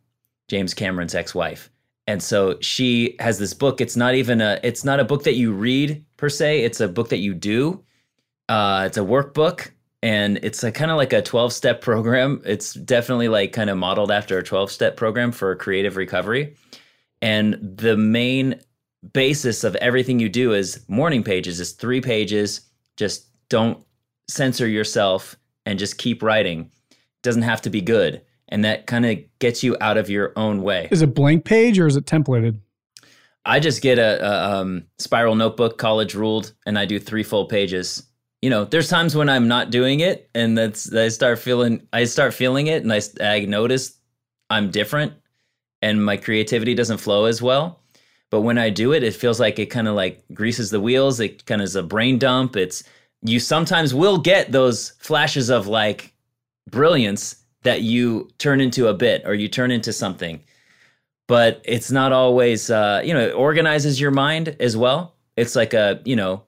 James 0.47 0.73
Cameron's 0.73 1.15
ex-wife. 1.15 1.71
And 2.07 2.21
so 2.21 2.59
she 2.61 3.15
has 3.19 3.39
this 3.39 3.53
book. 3.53 3.81
It's 3.81 3.95
not 3.95 4.13
even 4.13 4.41
a 4.41 4.59
it's 4.63 4.83
not 4.83 4.99
a 4.99 5.03
book 5.03 5.23
that 5.23 5.35
you 5.35 5.51
read 5.51 6.05
per 6.17 6.29
se. 6.29 6.61
It's 6.61 6.79
a 6.79 6.87
book 6.87 7.09
that 7.09 7.17
you 7.17 7.33
do. 7.33 7.83
Uh, 8.47 8.83
it's 8.85 8.97
a 8.97 9.01
workbook 9.01 9.71
and 10.01 10.39
it's 10.43 10.63
a 10.63 10.71
kind 10.71 10.91
of 10.91 10.97
like 10.97 11.13
a 11.13 11.21
12 11.21 11.53
step 11.53 11.81
program. 11.81 12.41
It's 12.45 12.73
definitely 12.73 13.27
like 13.27 13.53
kind 13.53 13.69
of 13.69 13.77
modeled 13.77 14.11
after 14.11 14.37
a 14.37 14.43
12 14.43 14.71
step 14.71 14.97
program 14.97 15.31
for 15.31 15.55
creative 15.55 15.95
recovery. 15.95 16.55
And 17.21 17.57
the 17.61 17.97
main 17.97 18.59
basis 19.13 19.63
of 19.63 19.75
everything 19.77 20.19
you 20.19 20.29
do 20.29 20.53
is 20.53 20.83
morning 20.87 21.23
pages 21.23 21.59
is 21.59 21.71
three 21.71 22.01
pages. 22.01 22.61
Just 22.97 23.27
don't 23.49 23.83
censor 24.27 24.67
yourself 24.67 25.35
and 25.65 25.79
just 25.79 25.97
keep 25.97 26.21
writing. 26.21 26.71
It 26.91 26.97
doesn't 27.23 27.43
have 27.43 27.61
to 27.63 27.69
be 27.69 27.81
good. 27.81 28.21
And 28.49 28.63
that 28.63 28.85
kind 28.85 29.05
of 29.05 29.17
gets 29.39 29.63
you 29.63 29.75
out 29.81 29.97
of 29.97 30.09
your 30.09 30.33
own 30.35 30.61
way. 30.61 30.87
Is 30.91 31.01
it 31.01 31.15
blank 31.15 31.45
page 31.45 31.79
or 31.79 31.87
is 31.87 31.95
it 31.95 32.05
templated? 32.05 32.59
I 33.45 33.59
just 33.59 33.81
get 33.81 33.99
a, 33.99 34.23
a 34.23 34.61
um, 34.61 34.85
spiral 34.97 35.35
notebook, 35.35 35.77
college 35.77 36.15
ruled, 36.15 36.53
and 36.65 36.77
I 36.79 36.85
do 36.85 36.99
three 36.99 37.23
full 37.23 37.45
pages. 37.45 38.03
You 38.45 38.51
know, 38.51 38.63
there's 38.63 38.89
times 38.89 39.15
when 39.15 39.27
I'm 39.27 39.47
not 39.47 39.71
doing 39.71 40.01
it, 40.01 40.29
and 40.35 40.55
that's 40.55 40.93
I 40.93 41.07
start 41.07 41.39
feeling 41.39 41.81
I 41.91 42.03
start 42.03 42.31
feeling 42.31 42.67
it, 42.67 42.83
and 42.83 42.93
I 42.93 43.01
I 43.19 43.39
notice 43.45 43.97
I'm 44.51 44.69
different, 44.69 45.13
and 45.81 46.05
my 46.05 46.15
creativity 46.15 46.75
doesn't 46.75 46.99
flow 46.99 47.25
as 47.25 47.41
well. 47.41 47.79
But 48.29 48.41
when 48.41 48.59
I 48.59 48.69
do 48.69 48.93
it, 48.93 49.01
it 49.01 49.15
feels 49.15 49.39
like 49.39 49.57
it 49.57 49.71
kind 49.71 49.87
of 49.87 49.95
like 49.95 50.23
greases 50.31 50.69
the 50.69 50.79
wheels. 50.79 51.19
It 51.19 51.47
kind 51.47 51.59
of 51.59 51.65
is 51.65 51.75
a 51.75 51.81
brain 51.81 52.19
dump. 52.19 52.55
It's 52.55 52.83
you 53.23 53.39
sometimes 53.39 53.95
will 53.95 54.19
get 54.19 54.51
those 54.51 54.91
flashes 54.99 55.49
of 55.49 55.65
like 55.65 56.13
brilliance 56.69 57.37
that 57.63 57.81
you 57.81 58.29
turn 58.37 58.61
into 58.61 58.89
a 58.89 58.93
bit 58.93 59.23
or 59.25 59.33
you 59.33 59.47
turn 59.47 59.71
into 59.71 59.91
something 59.91 60.39
but 61.27 61.59
it's 61.65 61.89
not 61.89 62.11
always 62.11 62.69
uh, 62.69 63.01
you 63.03 63.11
know 63.11 63.27
it 63.27 63.33
organizes 63.33 63.99
your 63.99 64.11
mind 64.11 64.55
as 64.59 64.77
well 64.77 65.15
it's 65.35 65.55
like 65.55 65.73
a 65.73 65.99
you 66.05 66.15
know 66.15 66.43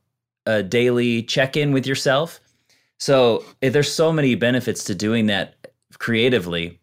a 0.48 0.64
daily 0.64 1.22
check-in 1.24 1.72
with 1.74 1.86
yourself 1.86 2.40
so 3.00 3.44
eh, 3.62 3.70
there's 3.70 3.92
so 3.94 4.12
many 4.12 4.34
benefits 4.34 4.84
to 4.86 4.96
doing 4.96 5.28
that 5.28 5.54
creatively 6.00 6.80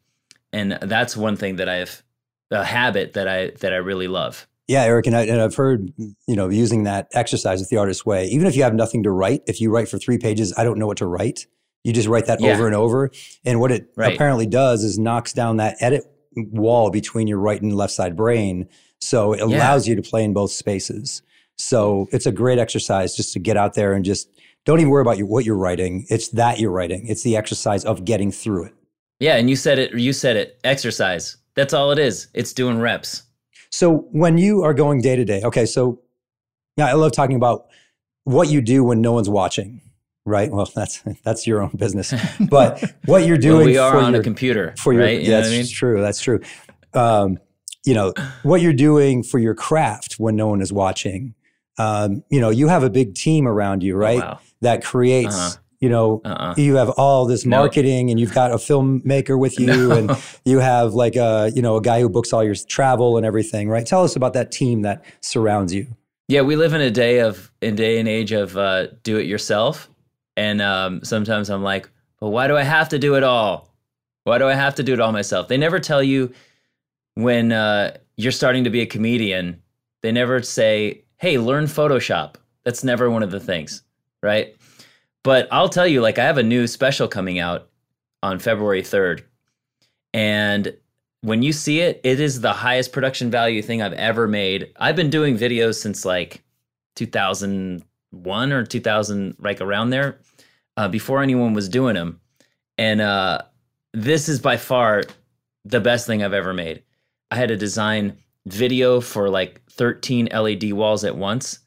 and 0.52 0.78
that's 0.82 1.16
one 1.16 1.36
thing 1.36 1.56
that 1.56 1.68
i've 1.68 2.02
a 2.50 2.62
habit 2.64 3.14
that 3.14 3.26
i 3.26 3.48
that 3.60 3.72
i 3.72 3.76
really 3.76 4.06
love 4.08 4.46
yeah 4.68 4.82
eric 4.82 5.06
and, 5.06 5.16
I, 5.16 5.22
and 5.22 5.40
i've 5.40 5.54
heard 5.54 5.92
you 5.98 6.36
know 6.36 6.48
using 6.48 6.84
that 6.84 7.08
exercise 7.12 7.60
with 7.60 7.70
the 7.70 7.76
artist 7.78 8.04
way 8.06 8.26
even 8.26 8.46
if 8.46 8.54
you 8.54 8.62
have 8.62 8.74
nothing 8.74 9.02
to 9.04 9.10
write 9.10 9.42
if 9.46 9.60
you 9.60 9.70
write 9.70 9.88
for 9.88 9.98
three 9.98 10.18
pages 10.18 10.52
i 10.58 10.62
don't 10.64 10.78
know 10.78 10.86
what 10.86 10.98
to 10.98 11.06
write 11.06 11.46
you 11.84 11.92
just 11.92 12.08
write 12.08 12.26
that 12.26 12.40
Yeah. 12.40 12.52
over 12.52 12.66
and 12.66 12.74
over 12.76 13.10
and 13.44 13.60
what 13.60 13.70
it 13.72 13.88
Right. 13.96 14.14
apparently 14.14 14.46
does 14.46 14.84
is 14.84 14.98
knocks 14.98 15.32
down 15.32 15.56
that 15.58 15.76
edit 15.80 16.04
wall 16.36 16.90
between 16.90 17.26
your 17.28 17.38
right 17.38 17.60
and 17.62 17.74
left 17.74 17.92
side 17.92 18.14
brain 18.16 18.68
so 19.00 19.32
it 19.32 19.38
Yeah. 19.38 19.44
allows 19.46 19.86
you 19.88 19.94
to 19.96 20.02
play 20.02 20.22
in 20.24 20.32
both 20.32 20.50
spaces 20.52 21.22
so 21.56 22.08
it's 22.12 22.26
a 22.26 22.32
great 22.32 22.58
exercise 22.58 23.14
just 23.14 23.32
to 23.32 23.38
get 23.38 23.56
out 23.56 23.74
there 23.74 23.92
and 23.92 24.04
just 24.04 24.28
don't 24.64 24.80
even 24.80 24.90
worry 24.90 25.02
about 25.02 25.18
your, 25.18 25.26
what 25.26 25.44
you're 25.44 25.56
writing. 25.56 26.06
It's 26.08 26.28
that 26.30 26.58
you're 26.58 26.70
writing. 26.70 27.06
It's 27.06 27.22
the 27.22 27.36
exercise 27.36 27.84
of 27.84 28.04
getting 28.04 28.32
through 28.32 28.64
it. 28.64 28.74
Yeah 29.20 29.36
and 29.36 29.48
you 29.48 29.56
said 29.56 29.78
it 29.78 29.94
you 29.94 30.12
said 30.12 30.36
it 30.36 30.58
exercise. 30.64 31.36
That's 31.54 31.72
all 31.72 31.92
it 31.92 31.98
is. 31.98 32.28
It's 32.34 32.52
doing 32.52 32.78
reps. 32.78 33.22
So 33.70 34.08
when 34.12 34.38
you 34.38 34.62
are 34.62 34.74
going 34.74 35.00
day 35.00 35.16
to 35.16 35.24
day, 35.24 35.42
okay, 35.42 35.66
so 35.66 36.00
yeah, 36.76 36.86
I 36.86 36.92
love 36.92 37.12
talking 37.12 37.36
about 37.36 37.66
what 38.24 38.48
you 38.48 38.60
do 38.60 38.82
when 38.82 39.00
no 39.00 39.12
one's 39.12 39.28
watching, 39.28 39.80
right? 40.24 40.50
Well, 40.50 40.70
that's 40.74 41.02
that's 41.24 41.46
your 41.46 41.62
own 41.62 41.70
business, 41.76 42.12
but 42.48 42.82
what 43.06 43.26
you're 43.26 43.38
doing 43.38 43.58
When 43.58 43.66
we 43.66 43.78
are 43.78 43.92
for 43.92 43.98
on 43.98 44.12
your, 44.12 44.20
a 44.20 44.24
computer 44.24 44.74
for 44.78 44.92
your 44.92 45.02
right? 45.02 45.20
You 45.20 45.30
yeah, 45.30 45.40
that's 45.40 45.48
i 45.48 45.52
mean? 45.52 45.66
true, 45.66 46.00
that's 46.00 46.20
true. 46.20 46.40
Um, 46.92 47.38
you 47.84 47.94
know 47.94 48.12
what 48.42 48.60
you're 48.60 48.72
doing 48.72 49.22
for 49.22 49.38
your 49.38 49.54
craft 49.54 50.14
when 50.14 50.36
no 50.36 50.48
one 50.48 50.60
is 50.60 50.72
watching. 50.72 51.34
Um, 51.78 52.22
you 52.30 52.40
know, 52.40 52.50
you 52.50 52.68
have 52.68 52.82
a 52.84 52.90
big 52.90 53.14
team 53.14 53.46
around 53.48 53.82
you, 53.82 53.96
right? 53.96 54.22
oh, 54.22 54.26
wow 54.26 54.40
That 54.60 54.84
creates. 54.84 55.34
Uh-huh. 55.36 55.60
You 55.80 55.90
know, 55.90 56.22
uh-uh 56.24 56.54
you 56.56 56.76
have 56.76 56.88
all 56.90 57.26
this 57.26 57.44
marketing 57.44 58.08
and 58.10 58.18
you've 58.18 58.32
got 58.32 58.52
a 58.52 58.54
filmmaker 58.56 59.38
with 59.38 59.58
you 59.60 59.66
No. 59.66 59.90
and 59.96 60.10
you 60.46 60.58
have 60.58 60.94
like 60.94 61.14
a 61.14 61.52
you 61.54 61.60
know 61.60 61.76
a 61.76 61.82
guy 61.82 62.00
who 62.00 62.08
books 62.08 62.32
all 62.32 62.42
your 62.42 62.54
travel 62.54 63.18
and 63.18 63.26
everything 63.26 63.68
right 63.68 63.84
tell 63.86 64.02
us 64.02 64.16
about 64.16 64.32
that 64.32 64.50
team 64.50 64.80
that 64.82 65.04
surrounds 65.20 65.74
you 65.74 65.86
Yeah, 66.28 66.40
we 66.40 66.56
live 66.56 66.72
in 66.72 66.80
a 66.80 66.90
day 66.90 67.20
of 67.20 67.50
in 67.60 67.74
day 67.76 67.98
and 67.98 68.08
age 68.08 68.32
of 68.32 68.56
uh, 68.56 68.86
do 69.02 69.18
it 69.18 69.26
yourself, 69.26 69.90
and 70.38 70.62
um, 70.62 71.04
sometimes 71.04 71.50
I'm 71.50 71.62
like, 71.62 71.90
but 72.18 72.30
why 72.30 72.46
do 72.46 72.56
I 72.56 72.62
have 72.62 72.88
to 72.90 72.98
do 72.98 73.16
it 73.16 73.22
all? 73.24 73.68
Why 74.22 74.38
do 74.38 74.48
I 74.48 74.54
have 74.54 74.74
to 74.76 74.82
do 74.82 74.94
it 74.94 75.00
all 75.00 75.12
myself? 75.12 75.48
They 75.48 75.58
never 75.58 75.78
tell 75.80 76.02
you 76.02 76.32
when 77.14 77.52
uh, 77.52 77.96
you're 78.16 78.32
starting 78.32 78.64
to 78.64 78.70
be 78.70 78.80
a 78.80 78.86
comedian. 78.86 79.60
They 80.02 80.12
never 80.12 80.40
say, 80.42 81.03
"Hey, 81.24 81.38
learn 81.38 81.64
Photoshop." 81.64 82.34
That's 82.64 82.84
never 82.84 83.08
one 83.08 83.22
of 83.22 83.30
the 83.30 83.40
things, 83.40 83.82
right? 84.22 84.54
But 85.22 85.48
I'll 85.50 85.70
tell 85.70 85.86
you, 85.86 86.02
like, 86.02 86.18
I 86.18 86.24
have 86.24 86.36
a 86.36 86.42
new 86.42 86.66
special 86.66 87.08
coming 87.08 87.38
out 87.38 87.70
on 88.22 88.38
February 88.38 88.82
3rd, 88.82 89.22
and 90.12 90.76
when 91.22 91.42
you 91.42 91.54
see 91.54 91.80
it, 91.80 91.98
it 92.04 92.20
is 92.20 92.42
the 92.42 92.52
highest 92.52 92.92
production 92.92 93.30
value 93.30 93.62
thing 93.62 93.80
I've 93.80 93.94
ever 93.94 94.28
made. 94.28 94.70
I've 94.76 94.96
been 94.96 95.08
doing 95.08 95.38
videos 95.38 95.76
since 95.76 96.04
like 96.04 96.44
2001 96.96 98.52
or 98.52 98.66
2000, 98.66 99.36
like 99.38 99.62
around 99.62 99.88
there, 99.88 100.18
uh, 100.76 100.88
before 100.88 101.22
anyone 101.22 101.54
was 101.54 101.70
doing 101.70 101.94
them. 101.94 102.20
And 102.76 103.00
uh, 103.00 103.38
this 103.94 104.28
is 104.28 104.40
by 104.40 104.58
far 104.58 105.04
the 105.64 105.80
best 105.80 106.06
thing 106.06 106.22
I've 106.22 106.34
ever 106.34 106.52
made. 106.52 106.82
I 107.30 107.36
had 107.36 107.48
to 107.48 107.56
design 107.56 108.18
video 108.46 109.00
for 109.00 109.28
like 109.28 109.62
13 109.70 110.28
LED 110.32 110.72
walls 110.72 111.04
at 111.04 111.16
once. 111.16 111.60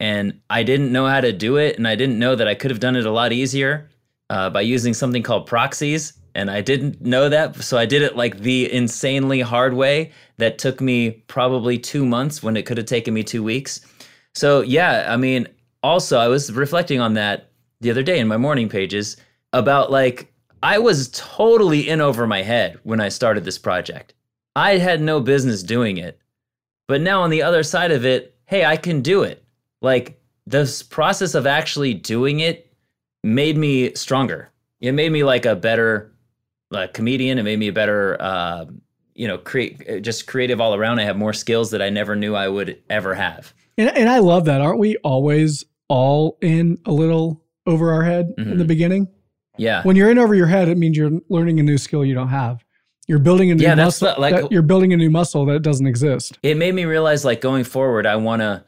And 0.00 0.40
I 0.50 0.62
didn't 0.62 0.92
know 0.92 1.06
how 1.06 1.20
to 1.20 1.32
do 1.32 1.56
it. 1.56 1.76
And 1.76 1.86
I 1.86 1.94
didn't 1.94 2.18
know 2.18 2.34
that 2.34 2.48
I 2.48 2.54
could 2.54 2.70
have 2.70 2.80
done 2.80 2.96
it 2.96 3.06
a 3.06 3.10
lot 3.10 3.32
easier 3.32 3.88
uh, 4.30 4.50
by 4.50 4.62
using 4.62 4.94
something 4.94 5.22
called 5.22 5.46
proxies. 5.46 6.14
And 6.34 6.50
I 6.50 6.60
didn't 6.60 7.00
know 7.02 7.28
that. 7.28 7.56
So 7.62 7.78
I 7.78 7.86
did 7.86 8.02
it 8.02 8.16
like 8.16 8.38
the 8.38 8.72
insanely 8.72 9.40
hard 9.40 9.74
way 9.74 10.12
that 10.38 10.58
took 10.58 10.80
me 10.80 11.10
probably 11.10 11.78
two 11.78 12.04
months 12.04 12.42
when 12.42 12.56
it 12.56 12.66
could 12.66 12.78
have 12.78 12.86
taken 12.86 13.14
me 13.14 13.22
two 13.22 13.42
weeks. 13.42 13.80
So, 14.34 14.62
yeah, 14.62 15.06
I 15.08 15.16
mean, 15.16 15.46
also, 15.82 16.18
I 16.18 16.28
was 16.28 16.50
reflecting 16.52 17.00
on 17.00 17.14
that 17.14 17.50
the 17.80 17.90
other 17.90 18.02
day 18.02 18.18
in 18.18 18.28
my 18.28 18.38
morning 18.38 18.68
pages 18.68 19.16
about 19.52 19.90
like, 19.90 20.32
I 20.62 20.78
was 20.78 21.10
totally 21.10 21.88
in 21.88 22.00
over 22.00 22.26
my 22.26 22.42
head 22.42 22.78
when 22.84 23.00
I 23.00 23.08
started 23.08 23.44
this 23.44 23.58
project. 23.58 24.14
I 24.56 24.78
had 24.78 25.00
no 25.00 25.20
business 25.20 25.62
doing 25.62 25.96
it. 25.98 26.18
But 26.88 27.00
now 27.00 27.22
on 27.22 27.30
the 27.30 27.42
other 27.42 27.62
side 27.62 27.90
of 27.90 28.04
it, 28.04 28.34
hey, 28.46 28.64
I 28.64 28.76
can 28.76 29.00
do 29.02 29.22
it. 29.22 29.44
Like, 29.80 30.18
this 30.46 30.82
process 30.82 31.34
of 31.34 31.46
actually 31.46 31.94
doing 31.94 32.40
it 32.40 32.72
made 33.22 33.56
me 33.56 33.94
stronger. 33.94 34.50
It 34.80 34.92
made 34.92 35.12
me 35.12 35.22
like 35.22 35.46
a 35.46 35.54
better 35.54 36.12
uh, 36.74 36.88
comedian. 36.92 37.38
It 37.38 37.44
made 37.44 37.58
me 37.60 37.68
a 37.68 37.72
better, 37.72 38.16
uh, 38.20 38.64
you 39.14 39.28
know, 39.28 39.38
create 39.38 40.02
just 40.02 40.26
creative 40.26 40.60
all 40.60 40.74
around. 40.74 40.98
I 40.98 41.04
have 41.04 41.16
more 41.16 41.32
skills 41.32 41.70
that 41.70 41.80
I 41.80 41.90
never 41.90 42.16
knew 42.16 42.34
I 42.34 42.48
would 42.48 42.76
ever 42.90 43.14
have. 43.14 43.54
And, 43.78 43.96
and 43.96 44.08
I 44.08 44.18
love 44.18 44.46
that. 44.46 44.60
Aren't 44.60 44.80
we 44.80 44.96
always 44.98 45.64
all 45.88 46.36
in 46.42 46.78
a 46.84 46.92
little 46.92 47.40
over 47.66 47.92
our 47.92 48.02
head 48.02 48.34
in 48.36 48.44
Mhm. 48.46 48.58
the 48.58 48.64
beginning? 48.64 49.06
Yeah, 49.58 49.82
When 49.84 49.94
you're 49.96 50.10
in 50.10 50.18
over 50.18 50.34
your 50.34 50.46
head, 50.46 50.68
it 50.68 50.76
means 50.78 50.96
you're 50.96 51.20
learning 51.28 51.60
a 51.60 51.62
new 51.62 51.78
skill 51.78 52.04
you 52.04 52.14
don't 52.14 52.28
have. 52.30 52.64
You're 53.12 53.18
building 53.18 53.50
a 53.50 53.54
new 53.54 53.62
Yeah, 53.62 53.74
that's 53.74 54.00
muscle. 54.00 54.14
the- 54.14 54.20
like- 54.22 54.34
that- 54.34 54.50
you're 54.50 54.62
building 54.62 54.94
a 54.94 54.96
new 54.96 55.10
muscle 55.10 55.44
that 55.44 55.60
doesn't 55.60 55.86
exist. 55.86 56.38
it 56.42 56.56
made 56.56 56.74
me 56.74 56.86
realize 56.86 57.26
like 57.26 57.42
going 57.42 57.62
forward, 57.64 58.06
I 58.06 58.16
want 58.16 58.40
to. 58.40 58.64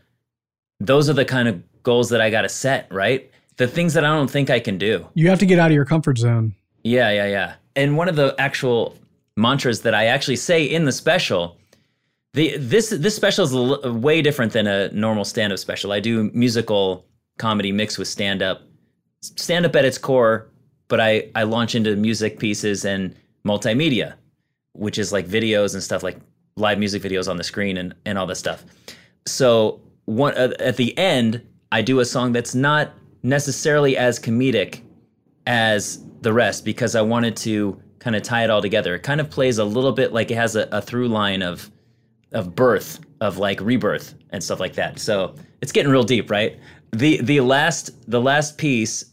Those 0.81 1.09
are 1.09 1.15
the 1.15 1.25
kind 1.25 1.49
of 1.49 1.63
goals 1.83 2.11
that 2.11 2.21
I 2.21 2.29
got 2.29 2.43
to 2.43 2.51
set. 2.51 2.87
Right, 2.91 3.31
the 3.57 3.67
things 3.67 3.95
that 3.95 4.05
I 4.05 4.09
don't 4.09 4.31
think 4.31 4.51
I 4.51 4.61
can 4.61 4.77
do. 4.77 5.07
You 5.15 5.31
have 5.31 5.39
to 5.39 5.47
get 5.47 5.59
out 5.59 5.71
of 5.71 5.75
your 5.75 5.87
comfort 5.87 6.19
zone. 6.19 6.55
Yeah, 6.83 7.11
yeah, 7.11 7.27
yeah. 7.27 7.53
And 7.75 7.97
one 7.97 8.07
of 8.11 8.17
the 8.17 8.35
actual 8.39 8.95
mantras 9.35 9.81
that 9.81 9.95
I 9.95 10.05
actually 10.07 10.37
say 10.37 10.63
in 10.63 10.85
the 10.85 10.93
special, 10.93 11.57
the 12.35 12.59
this 12.59 12.91
this 12.91 13.17
special 13.17 13.45
is 13.47 13.55
a 13.55 13.57
l- 13.57 13.93
way 13.95 14.21
different 14.21 14.53
than 14.53 14.67
a 14.67 14.91
normal 14.93 15.25
stand-up 15.25 15.59
special. 15.59 15.91
I 15.91 16.01
do 16.01 16.31
musical 16.35 17.07
comedy 17.39 17.73
mixed 17.73 17.99
with 17.99 18.09
stand-up. 18.09 18.61
Stand-up 19.23 19.75
at 19.75 19.87
its 19.87 19.97
core, 19.97 20.49
but 20.89 21.01
I 21.01 21.29
I 21.35 21.45
launch 21.45 21.75
into 21.75 21.97
music 21.97 22.39
pieces 22.39 22.85
and 22.85 23.15
multimedia, 23.47 24.15
which 24.75 24.99
is 24.99 25.13
like 25.13 25.27
videos 25.27 25.75
and 25.75 25.83
stuff 25.83 26.03
like 26.03 26.19
live 26.57 26.79
music 26.79 27.03
videos 27.03 27.29
on 27.29 27.37
the 27.37 27.45
screen 27.45 27.77
and 27.77 27.95
and 28.05 28.19
all 28.19 28.27
this 28.27 28.39
stuff. 28.39 28.65
So 29.27 29.81
one 30.05 30.35
uh, 30.35 30.53
at 30.61 30.77
the 30.77 30.97
end, 30.99 31.43
I 31.73 31.83
do 31.83 32.01
a 32.01 32.05
song 32.05 32.33
that's 32.33 32.55
not 32.55 32.93
necessarily 33.23 33.97
as 33.97 34.21
comedic 34.21 34.83
as 35.47 36.05
the 36.21 36.33
rest 36.33 36.65
because 36.65 36.95
I 36.95 37.03
wanted 37.03 37.37
to 37.39 37.81
kind 37.99 38.17
of 38.17 38.23
tie 38.23 38.45
it 38.45 38.51
all 38.51 38.61
together. 38.61 38.95
It 38.95 39.03
kind 39.03 39.21
of 39.21 39.31
plays 39.31 39.59
a 39.59 39.65
little 39.65 39.93
bit 39.93 40.13
like 40.13 40.31
it 40.31 40.37
has 40.37 40.57
a, 40.57 40.69
a 40.73 40.81
through 40.81 41.09
line 41.09 41.43
of 41.43 41.71
of 42.33 42.55
birth, 42.55 43.01
of 43.21 43.39
like 43.39 43.61
rebirth 43.61 44.15
and 44.31 44.43
stuff 44.43 44.61
like 44.61 44.75
that. 44.75 44.99
So 44.99 45.35
it's 45.63 45.73
getting 45.73 45.91
real 45.91 46.03
deep, 46.03 46.31
right? 46.31 46.59
The 46.93 47.21
the 47.23 47.41
last 47.41 47.91
the 48.11 48.21
last 48.21 48.59
piece, 48.59 49.05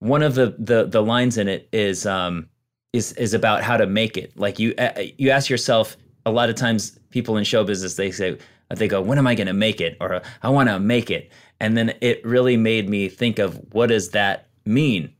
one 0.00 0.22
of 0.22 0.34
the 0.34 0.56
the 0.58 0.86
the 0.86 1.02
lines 1.02 1.38
in 1.38 1.48
it 1.48 1.68
is 1.72 2.06
um 2.06 2.48
is 2.94 3.12
is 3.14 3.34
about 3.34 3.62
how 3.62 3.76
to 3.76 3.86
make 3.86 4.16
it. 4.16 4.38
Like 4.38 4.58
you 4.58 4.72
uh, 4.78 5.02
you 5.18 5.30
ask 5.30 5.50
yourself, 5.50 5.96
a 6.24 6.30
lot 6.30 6.48
of 6.48 6.54
times 6.54 6.98
people 7.10 7.36
in 7.36 7.44
show 7.44 7.64
business 7.64 7.96
they 7.96 8.12
say 8.12 8.38
they 8.70 8.88
go, 8.88 9.02
"When 9.02 9.18
am 9.18 9.26
I 9.26 9.34
going 9.34 9.48
to 9.48 9.52
make 9.52 9.80
it?" 9.80 9.96
or 10.00 10.22
"I 10.42 10.48
want 10.48 10.68
to 10.68 10.78
make 10.78 11.10
it," 11.10 11.32
and 11.60 11.76
then 11.76 11.94
it 12.00 12.24
really 12.24 12.56
made 12.56 12.88
me 12.88 13.08
think 13.08 13.40
of 13.40 13.60
what 13.72 13.88
does 13.88 14.10
that 14.10 14.48
mean, 14.64 15.12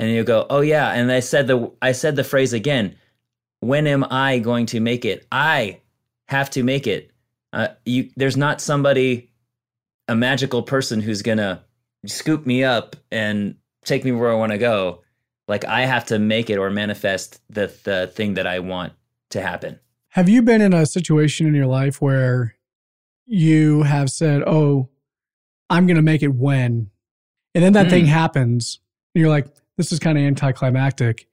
and 0.00 0.10
you 0.10 0.24
go, 0.24 0.44
"Oh 0.50 0.60
yeah," 0.60 0.90
and 0.90 1.10
I 1.10 1.20
said 1.20 1.46
the 1.46 1.70
I 1.80 1.92
said 1.92 2.16
the 2.16 2.24
phrase 2.24 2.52
again. 2.52 2.96
When 3.60 3.86
am 3.86 4.04
I 4.10 4.40
going 4.40 4.66
to 4.66 4.80
make 4.80 5.04
it? 5.04 5.24
I 5.30 5.78
have 6.26 6.50
to 6.50 6.64
make 6.64 6.88
it. 6.88 7.12
Uh, 7.52 7.68
you, 7.84 8.10
there's 8.16 8.36
not 8.36 8.60
somebody, 8.60 9.30
a 10.08 10.16
magical 10.16 10.64
person 10.64 11.00
who's 11.00 11.22
gonna 11.22 11.62
scoop 12.06 12.44
me 12.44 12.64
up 12.64 12.96
and 13.12 13.54
take 13.84 14.04
me 14.04 14.10
where 14.10 14.32
I 14.32 14.34
want 14.34 14.50
to 14.50 14.58
go. 14.58 15.01
Like 15.48 15.64
I 15.64 15.82
have 15.82 16.06
to 16.06 16.18
make 16.18 16.50
it 16.50 16.58
or 16.58 16.70
manifest 16.70 17.40
the 17.50 17.72
the 17.84 18.10
thing 18.14 18.34
that 18.34 18.46
I 18.46 18.60
want 18.60 18.92
to 19.30 19.42
happen. 19.42 19.80
Have 20.10 20.28
you 20.28 20.42
been 20.42 20.60
in 20.60 20.72
a 20.72 20.86
situation 20.86 21.46
in 21.46 21.54
your 21.54 21.66
life 21.66 22.00
where 22.00 22.56
you 23.26 23.82
have 23.82 24.10
said, 24.10 24.42
"Oh, 24.46 24.88
I'm 25.70 25.86
going 25.86 25.96
to 25.96 26.02
make 26.02 26.22
it 26.22 26.34
when," 26.34 26.90
and 27.54 27.64
then 27.64 27.72
that 27.72 27.86
mm. 27.86 27.90
thing 27.90 28.06
happens, 28.06 28.80
and 29.14 29.20
you're 29.20 29.30
like, 29.30 29.46
"This 29.76 29.90
is 29.92 29.98
kind 29.98 30.18
of 30.18 30.24
anticlimactic," 30.24 31.26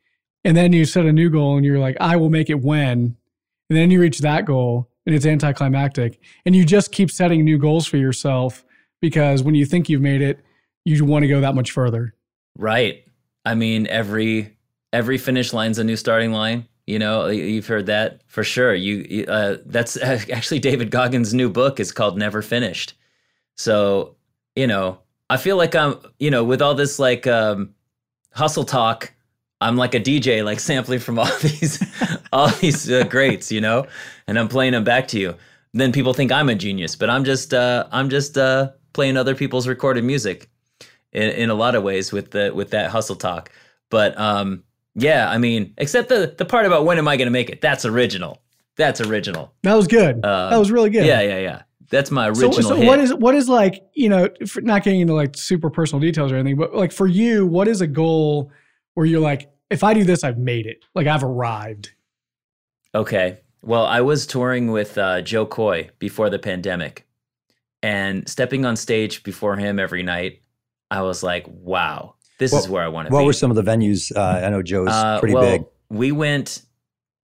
and 0.44 0.56
then 0.56 0.74
you 0.74 0.86
set 0.86 1.06
a 1.06 1.14
new 1.14 1.30
goal, 1.30 1.58
and 1.58 1.66
you're 1.66 1.80
like, 1.80 1.98
"I 2.00 2.16
will 2.16 2.30
make 2.30 2.50
it 2.50 2.62
when," 2.62 3.18
and 3.70 3.78
then 3.78 3.92
you 3.92 4.00
reach 4.00 4.20
that 4.20 4.46
goal, 4.46 4.90
and 5.06 5.14
it's 5.14 5.26
anticlimactic, 5.26 6.20
and 6.46 6.56
you 6.56 6.66
just 6.66 6.92
keep 6.92 7.12
setting 7.12 7.44
new 7.44 7.58
goals 7.58 7.86
for 7.86 7.98
yourself 7.98 8.64
because 9.02 9.44
when 9.44 9.56
you 9.56 9.66
think 9.66 9.90
you've 9.90 10.02
made 10.02 10.22
it, 10.22 10.40
you 10.86 11.04
want 11.06 11.24
to 11.24 11.28
go 11.28 11.42
that 11.42 11.56
much 11.56 11.72
further. 11.72 12.16
Right. 12.58 13.04
I 13.46 13.56
mean, 13.56 13.88
every 13.88 14.58
every 14.92 15.18
finish 15.18 15.54
line's 15.54 15.80
a 15.80 15.84
new 15.84 15.96
starting 15.96 16.32
line. 16.32 16.68
You 16.88 16.98
know, 16.98 17.28
you've 17.28 17.68
heard 17.68 17.86
that 17.86 18.22
for 18.28 18.44
sure. 18.44 18.74
You 18.74 19.26
uh, 19.26 19.58
that's 19.66 19.98
actually 20.02 20.60
David 20.60 20.92
Goggins' 20.92 21.34
new 21.34 21.50
book 21.50 21.80
is 21.80 21.92
called 21.92 22.18
Never 22.18 22.42
Finished. 22.42 22.94
So 23.56 24.16
you 24.56 24.68
know, 24.68 25.00
I 25.30 25.38
feel 25.38 25.58
like 25.58 25.76
I'm 25.76 25.98
you 26.20 26.32
know 26.32 26.44
with 26.44 26.62
all 26.62 26.76
this 26.76 27.00
like 27.00 27.28
um, 27.28 27.76
hustle 28.34 28.66
talk. 28.66 29.14
I'm 29.62 29.76
like 29.76 29.94
a 29.94 30.00
DJ, 30.00 30.44
like 30.44 30.60
sampling 30.70 31.00
from 31.00 31.20
all 31.20 31.38
these, 31.42 31.84
all 32.32 32.50
these 32.50 32.90
uh, 32.90 33.04
greats, 33.04 33.52
you 33.52 33.62
know, 33.62 33.88
and 34.28 34.40
I'm 34.40 34.48
playing 34.48 34.74
them 34.74 34.84
back 34.84 35.08
to 35.10 35.20
you. 35.20 35.36
Then 35.74 35.92
people 35.92 36.14
think 36.14 36.32
I'm 36.32 36.50
a 36.50 36.56
genius, 36.56 36.96
but 36.96 37.10
I'm 37.10 37.24
just, 37.24 37.54
uh, 37.54 37.88
I'm 37.92 38.10
just 38.10 38.38
uh, 38.38 38.72
playing 38.94 39.18
other 39.18 39.36
people's 39.36 39.68
recorded 39.68 40.04
music, 40.04 40.50
in, 41.12 41.30
in 41.30 41.50
a 41.50 41.56
lot 41.56 41.76
of 41.76 41.84
ways 41.84 42.12
with 42.12 42.32
the 42.32 42.52
with 42.54 42.72
that 42.72 42.92
hustle 42.92 43.16
talk. 43.16 43.52
But 43.90 44.18
um, 44.20 44.64
yeah, 44.96 45.30
I 45.30 45.38
mean, 45.38 45.74
except 45.78 46.10
the 46.10 46.34
the 46.38 46.46
part 46.46 46.66
about 46.66 46.86
when 46.86 46.98
am 46.98 47.08
I 47.08 47.18
going 47.18 47.28
to 47.28 47.32
make 47.32 47.50
it? 47.50 47.62
That's 47.62 47.86
original. 47.86 48.42
That's 48.76 49.02
original. 49.02 49.54
That 49.64 49.76
was 49.76 49.88
good. 49.88 50.24
Uh, 50.24 50.50
that 50.50 50.58
was 50.58 50.72
really 50.72 50.90
good. 50.90 51.06
Yeah, 51.06 51.22
yeah, 51.22 51.40
yeah. 51.40 51.62
That's 51.90 52.12
my 52.12 52.30
original. 52.30 52.54
So, 52.54 52.62
so 52.62 52.76
hit. 52.76 52.88
what 52.88 53.00
is 53.00 53.14
what 53.14 53.36
is 53.36 53.50
like 53.50 53.82
you 53.94 54.10
know 54.10 54.30
not 54.58 54.84
getting 54.84 55.02
into 55.02 55.14
like 55.14 55.36
super 55.36 55.70
personal 55.70 56.00
details 56.00 56.32
or 56.32 56.36
anything, 56.36 56.58
but 56.58 56.76
like 56.76 56.92
for 56.92 57.08
you, 57.08 57.46
what 57.46 57.68
is 57.68 57.82
a 57.82 57.88
goal 57.88 58.52
where 58.94 59.06
you're 59.06 59.20
like, 59.20 59.50
if 59.70 59.84
I 59.84 59.94
do 59.94 60.04
this, 60.04 60.24
I've 60.24 60.38
made 60.38 60.66
it. 60.66 60.84
Like 60.96 61.08
I've 61.08 61.24
arrived. 61.24 61.92
Okay. 62.94 63.40
Well, 63.62 63.86
I 63.86 64.02
was 64.02 64.26
touring 64.26 64.72
with 64.72 64.98
uh, 64.98 65.22
Jo 65.22 65.46
Koy 65.46 65.90
before 66.00 66.30
the 66.30 66.40
pandemic, 66.40 67.06
and 67.84 68.28
stepping 68.30 68.66
on 68.66 68.76
stage 68.76 69.24
before 69.24 69.58
him 69.58 69.80
every 69.80 70.04
night, 70.04 70.42
I 70.92 71.02
was 71.02 71.24
like, 71.24 71.46
wow, 71.48 72.16
this 72.40 72.52
well, 72.52 72.62
is 72.62 72.70
where 72.70 72.84
I 72.84 72.88
want 72.88 73.08
to 73.08 73.10
go. 73.10 73.16
what 73.16 73.22
be. 73.22 73.26
were 73.28 73.34
some 73.34 73.52
of 73.52 73.56
the 73.56 73.64
venues? 73.64 74.16
Uh, 74.16 74.46
I 74.46 74.50
know 74.50 74.62
Jo's 74.62 74.90
uh, 74.90 75.20
pretty 75.20 75.36
well, 75.36 75.44
big. 75.44 75.66
We 75.90 76.12
went 76.12 76.64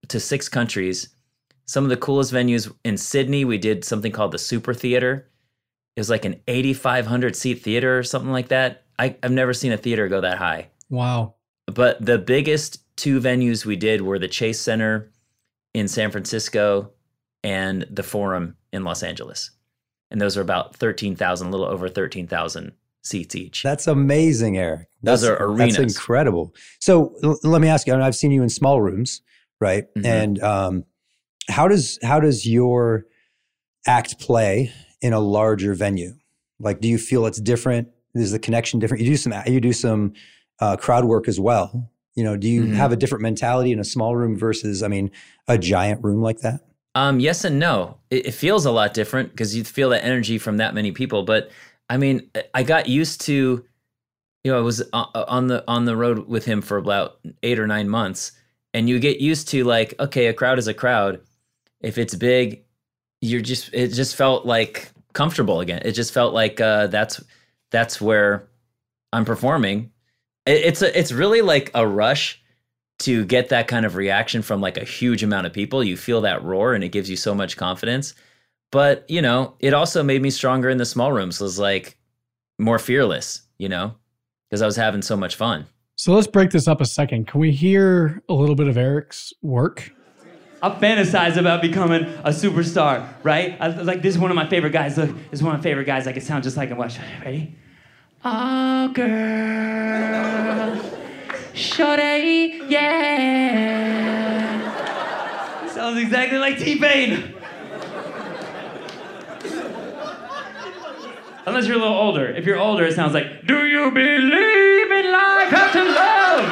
to 0.08 0.20
six 0.20 0.48
countries. 0.48 1.08
Some 1.64 1.84
of 1.84 1.90
the 1.90 1.96
coolest 1.96 2.32
venues 2.32 2.72
in 2.84 2.96
Sydney, 2.96 3.44
we 3.44 3.58
did 3.58 3.84
something 3.84 4.12
called 4.12 4.32
the 4.32 4.38
Super 4.38 4.72
Theater. 4.72 5.28
It 5.96 6.00
was 6.00 6.10
like 6.10 6.24
an 6.24 6.40
8,500 6.46 7.34
seat 7.34 7.62
theater 7.62 7.98
or 7.98 8.02
something 8.02 8.30
like 8.30 8.48
that. 8.48 8.84
I, 8.98 9.16
I've 9.22 9.32
never 9.32 9.52
seen 9.52 9.72
a 9.72 9.76
theater 9.76 10.08
go 10.08 10.20
that 10.20 10.38
high. 10.38 10.68
Wow. 10.90 11.34
But 11.66 12.04
the 12.04 12.18
biggest 12.18 12.82
two 12.96 13.20
venues 13.20 13.64
we 13.64 13.76
did 13.76 14.02
were 14.02 14.18
the 14.18 14.28
Chase 14.28 14.60
Center 14.60 15.10
in 15.74 15.88
San 15.88 16.10
Francisco 16.10 16.92
and 17.42 17.86
the 17.90 18.02
Forum 18.02 18.56
in 18.72 18.84
Los 18.84 19.02
Angeles. 19.02 19.50
And 20.10 20.20
those 20.20 20.36
are 20.36 20.42
about 20.42 20.76
13,000, 20.76 21.48
a 21.48 21.50
little 21.50 21.66
over 21.66 21.88
13,000 21.88 22.72
seats 23.06 23.34
each. 23.34 23.62
That's 23.62 23.86
amazing, 23.86 24.58
Eric. 24.58 24.88
That's, 25.02 25.22
Those 25.22 25.30
are 25.30 25.42
arenas. 25.42 25.76
That's 25.76 25.94
incredible. 25.94 26.54
So 26.80 27.14
l- 27.22 27.38
let 27.42 27.60
me 27.60 27.68
ask 27.68 27.86
you. 27.86 27.92
I 27.92 27.96
mean, 27.96 28.04
I've 28.04 28.16
seen 28.16 28.32
you 28.32 28.42
in 28.42 28.48
small 28.48 28.80
rooms, 28.80 29.22
right? 29.60 29.84
Mm-hmm. 29.94 30.06
And 30.06 30.42
um, 30.42 30.84
how 31.48 31.68
does 31.68 31.98
how 32.02 32.20
does 32.20 32.46
your 32.46 33.06
act 33.86 34.18
play 34.18 34.72
in 35.00 35.12
a 35.12 35.20
larger 35.20 35.74
venue? 35.74 36.14
Like, 36.58 36.80
do 36.80 36.88
you 36.88 36.98
feel 36.98 37.26
it's 37.26 37.40
different? 37.40 37.88
Is 38.14 38.32
the 38.32 38.38
connection 38.38 38.80
different? 38.80 39.02
You 39.02 39.10
do 39.10 39.16
some 39.16 39.34
you 39.46 39.60
do 39.60 39.72
some 39.72 40.14
uh, 40.60 40.76
crowd 40.76 41.04
work 41.04 41.28
as 41.28 41.38
well. 41.38 41.90
You 42.14 42.24
know, 42.24 42.36
do 42.36 42.48
you 42.48 42.62
mm-hmm. 42.62 42.74
have 42.74 42.92
a 42.92 42.96
different 42.96 43.22
mentality 43.22 43.72
in 43.72 43.78
a 43.78 43.84
small 43.84 44.16
room 44.16 44.38
versus, 44.38 44.82
I 44.82 44.88
mean, 44.88 45.10
a 45.48 45.58
giant 45.58 46.02
room 46.02 46.22
like 46.22 46.38
that? 46.38 46.60
Um, 46.94 47.20
yes 47.20 47.44
and 47.44 47.58
no. 47.58 47.98
It, 48.08 48.28
it 48.28 48.32
feels 48.32 48.64
a 48.64 48.70
lot 48.70 48.94
different 48.94 49.32
because 49.32 49.54
you 49.54 49.64
feel 49.64 49.90
that 49.90 50.02
energy 50.02 50.38
from 50.38 50.56
that 50.56 50.74
many 50.74 50.92
people. 50.92 51.24
But 51.24 51.50
I 51.88 51.96
mean, 51.96 52.30
I 52.54 52.62
got 52.62 52.88
used 52.88 53.20
to, 53.22 53.64
you 54.44 54.52
know, 54.52 54.58
I 54.58 54.62
was 54.62 54.82
on 54.92 55.46
the 55.46 55.64
on 55.68 55.84
the 55.84 55.96
road 55.96 56.26
with 56.26 56.44
him 56.44 56.62
for 56.62 56.76
about 56.76 57.18
eight 57.42 57.58
or 57.58 57.66
nine 57.66 57.88
months, 57.88 58.32
and 58.74 58.88
you 58.88 58.98
get 58.98 59.20
used 59.20 59.48
to 59.48 59.64
like, 59.64 59.94
okay, 60.00 60.26
a 60.26 60.34
crowd 60.34 60.58
is 60.58 60.68
a 60.68 60.74
crowd. 60.74 61.20
If 61.80 61.98
it's 61.98 62.14
big, 62.14 62.64
you're 63.20 63.40
just 63.40 63.70
it 63.72 63.88
just 63.88 64.16
felt 64.16 64.46
like 64.46 64.90
comfortable 65.12 65.60
again. 65.60 65.82
It 65.84 65.92
just 65.92 66.12
felt 66.12 66.34
like 66.34 66.60
uh, 66.60 66.88
that's 66.88 67.22
that's 67.70 68.00
where 68.00 68.48
I'm 69.12 69.24
performing. 69.24 69.92
It, 70.44 70.64
it's 70.64 70.82
a 70.82 70.98
it's 70.98 71.12
really 71.12 71.42
like 71.42 71.70
a 71.74 71.86
rush 71.86 72.42
to 72.98 73.24
get 73.24 73.50
that 73.50 73.68
kind 73.68 73.84
of 73.84 73.94
reaction 73.94 74.42
from 74.42 74.60
like 74.60 74.76
a 74.76 74.84
huge 74.84 75.22
amount 75.22 75.46
of 75.46 75.52
people. 75.52 75.84
You 75.84 75.96
feel 75.96 76.22
that 76.22 76.42
roar, 76.42 76.74
and 76.74 76.82
it 76.82 76.88
gives 76.90 77.10
you 77.10 77.16
so 77.16 77.34
much 77.34 77.56
confidence. 77.56 78.14
But, 78.70 79.08
you 79.08 79.22
know, 79.22 79.54
it 79.60 79.72
also 79.74 80.02
made 80.02 80.22
me 80.22 80.30
stronger 80.30 80.68
in 80.68 80.78
the 80.78 80.84
small 80.84 81.12
rooms. 81.12 81.40
was 81.40 81.58
like 81.58 81.96
more 82.58 82.78
fearless, 82.78 83.42
you 83.58 83.68
know, 83.68 83.94
because 84.48 84.62
I 84.62 84.66
was 84.66 84.76
having 84.76 85.02
so 85.02 85.16
much 85.16 85.36
fun. 85.36 85.66
So 85.96 86.12
let's 86.12 86.26
break 86.26 86.50
this 86.50 86.68
up 86.68 86.80
a 86.80 86.84
second. 86.84 87.26
Can 87.26 87.40
we 87.40 87.52
hear 87.52 88.22
a 88.28 88.34
little 88.34 88.54
bit 88.54 88.68
of 88.68 88.76
Eric's 88.76 89.32
work? 89.40 89.92
I 90.62 90.70
fantasize 90.70 91.36
about 91.36 91.60
becoming 91.62 92.04
a 92.04 92.30
superstar, 92.30 93.08
right? 93.22 93.56
I, 93.60 93.68
like 93.68 94.02
this 94.02 94.14
is 94.14 94.20
one 94.20 94.30
of 94.30 94.34
my 94.34 94.48
favorite 94.48 94.72
guys. 94.72 94.96
Look, 94.98 95.10
this 95.30 95.40
is 95.40 95.42
one 95.42 95.54
of 95.54 95.60
my 95.60 95.62
favorite 95.62 95.84
guys. 95.84 96.06
I 96.06 96.12
can 96.12 96.22
sound 96.22 96.44
just 96.44 96.56
like 96.56 96.70
him. 96.70 96.78
Watch. 96.78 96.98
Ready? 97.24 97.54
Oh, 98.24 98.88
girl, 98.88 100.80
shorty, 101.54 102.60
yeah. 102.68 102.96
Sounds 105.68 105.98
exactly 106.00 106.38
like 106.38 106.58
T 106.58 106.78
Unless 111.46 111.66
you're 111.66 111.76
a 111.76 111.80
little 111.80 111.94
older. 111.96 112.26
If 112.28 112.44
you're 112.44 112.58
older, 112.58 112.84
it 112.84 112.94
sounds 112.94 113.14
like, 113.14 113.46
Do 113.46 113.66
you 113.66 113.90
believe 113.92 114.90
in 114.90 115.12
life 115.12 115.52
after 115.52 115.84
love? 115.84 116.50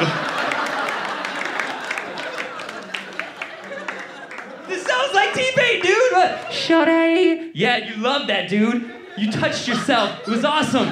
this 4.67 4.83
sounds 4.85 5.13
like 5.13 5.33
T-Pain, 5.33 5.81
dude. 5.81 6.11
What? 6.13 6.53
Shorty. 6.53 7.51
Yeah, 7.53 7.77
you 7.77 7.95
love 7.97 8.27
that, 8.27 8.49
dude. 8.49 8.89
You 9.17 9.31
touched 9.31 9.67
yourself. 9.67 10.21
It 10.21 10.29
was 10.29 10.45
awesome. 10.45 10.87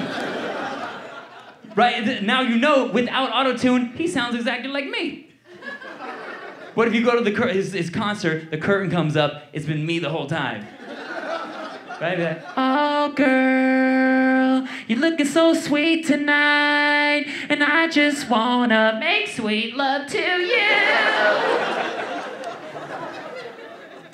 Right? 1.74 2.22
Now 2.22 2.42
you 2.42 2.56
know 2.56 2.86
without 2.86 3.32
auto-tune, 3.32 3.94
he 3.96 4.06
sounds 4.06 4.34
exactly 4.36 4.70
like 4.70 4.86
me. 4.86 5.30
What 6.74 6.88
if 6.88 6.94
you 6.94 7.04
go 7.04 7.16
to 7.16 7.22
the 7.22 7.32
cur- 7.32 7.48
his, 7.48 7.72
his 7.72 7.88
concert, 7.88 8.50
the 8.50 8.58
curtain 8.58 8.90
comes 8.90 9.16
up, 9.16 9.44
it's 9.52 9.64
been 9.66 9.84
me 9.86 9.98
the 9.98 10.10
whole 10.10 10.26
time. 10.26 10.66
Right? 12.00 12.42
Oh, 12.56 13.12
girl, 13.12 13.26
you're 14.86 14.98
looking 14.98 15.26
so 15.26 15.54
sweet 15.54 16.06
tonight, 16.06 17.26
and 17.48 17.62
I 17.62 17.88
just 17.88 18.28
wanna 18.28 18.96
make 19.00 19.28
sweet 19.28 19.76
love 19.76 20.10
to 20.10 20.18
you. 20.18 20.56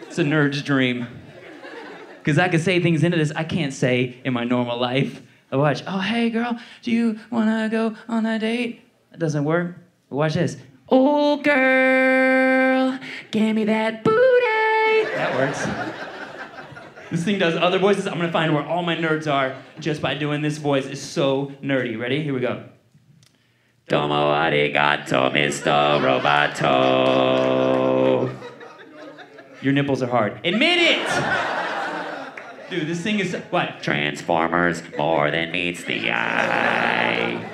it's 0.07 0.19
a 0.19 0.25
nerd's 0.25 0.63
dream. 0.63 1.07
Because 2.19 2.39
I 2.39 2.49
can 2.49 2.61
say 2.61 2.81
things 2.81 3.03
into 3.03 3.17
this 3.17 3.33
I 3.35 3.45
can't 3.45 3.73
say 3.73 4.19
in 4.25 4.33
my 4.33 4.45
normal 4.45 4.79
life. 4.79 5.23
I 5.51 5.57
watch, 5.57 5.83
oh, 5.87 5.99
hey, 5.99 6.31
girl, 6.31 6.59
do 6.83 6.91
you 6.93 7.19
wanna 7.31 7.69
go 7.69 7.97
on 8.09 8.27
a 8.27 8.39
date? 8.39 8.83
That 9.11 9.19
doesn't 9.19 9.45
work. 9.45 9.77
Watch 10.09 10.35
this. 10.35 10.57
Oh, 10.89 11.37
girl, 11.39 12.99
give 13.31 13.57
me 13.57 13.65
that 13.65 14.05
booty. 14.05 15.11
That 15.15 15.35
works. 15.37 15.90
This 17.11 17.25
thing 17.25 17.39
does 17.39 17.57
other 17.57 17.79
voices. 17.79 18.07
I'm 18.07 18.19
gonna 18.19 18.31
find 18.31 18.55
where 18.55 18.65
all 18.65 18.83
my 18.83 18.95
nerds 18.97 19.31
are 19.31 19.57
just 19.81 20.01
by 20.01 20.15
doing 20.15 20.43
this 20.43 20.59
voice. 20.59 20.87
It's 20.87 21.01
so 21.01 21.53
nerdy. 21.63 21.99
Ready? 21.99 22.23
Here 22.23 22.33
we 22.33 22.41
go. 22.41 22.65
Domo 23.89 24.33
arigato, 24.33 25.33
Mr. 25.33 26.01
Roboto. 26.01 27.11
Your 29.61 29.73
nipples 29.73 30.01
are 30.03 30.07
hard. 30.07 30.41
Admit 30.45 30.79
it! 30.79 31.07
Dude, 32.71 32.87
this 32.87 33.01
thing 33.01 33.19
is 33.19 33.35
what? 33.51 33.83
Transformers 33.83 34.81
more 34.97 35.33
than 35.33 35.51
meets 35.51 35.83
the 35.83 36.13
eye. 36.13 37.45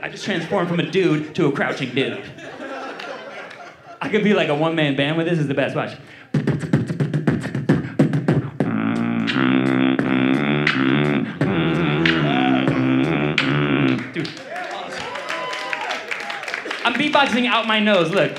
I 0.00 0.08
just 0.08 0.24
transformed 0.24 0.68
from 0.68 0.78
a 0.78 0.88
dude 0.88 1.34
to 1.34 1.46
a 1.46 1.52
crouching 1.52 1.92
dude. 1.92 2.22
I 4.00 4.08
could 4.08 4.22
be 4.22 4.34
like 4.34 4.48
a 4.48 4.54
one 4.54 4.74
man 4.74 4.96
band 4.96 5.16
with 5.16 5.26
this, 5.26 5.38
is 5.38 5.48
the 5.48 5.54
best. 5.54 5.74
Watch. 5.74 5.96
Dude. 14.12 14.28
I'm 16.84 16.94
beatboxing 16.94 17.46
out 17.46 17.66
my 17.66 17.80
nose, 17.80 18.10
look. 18.10 18.32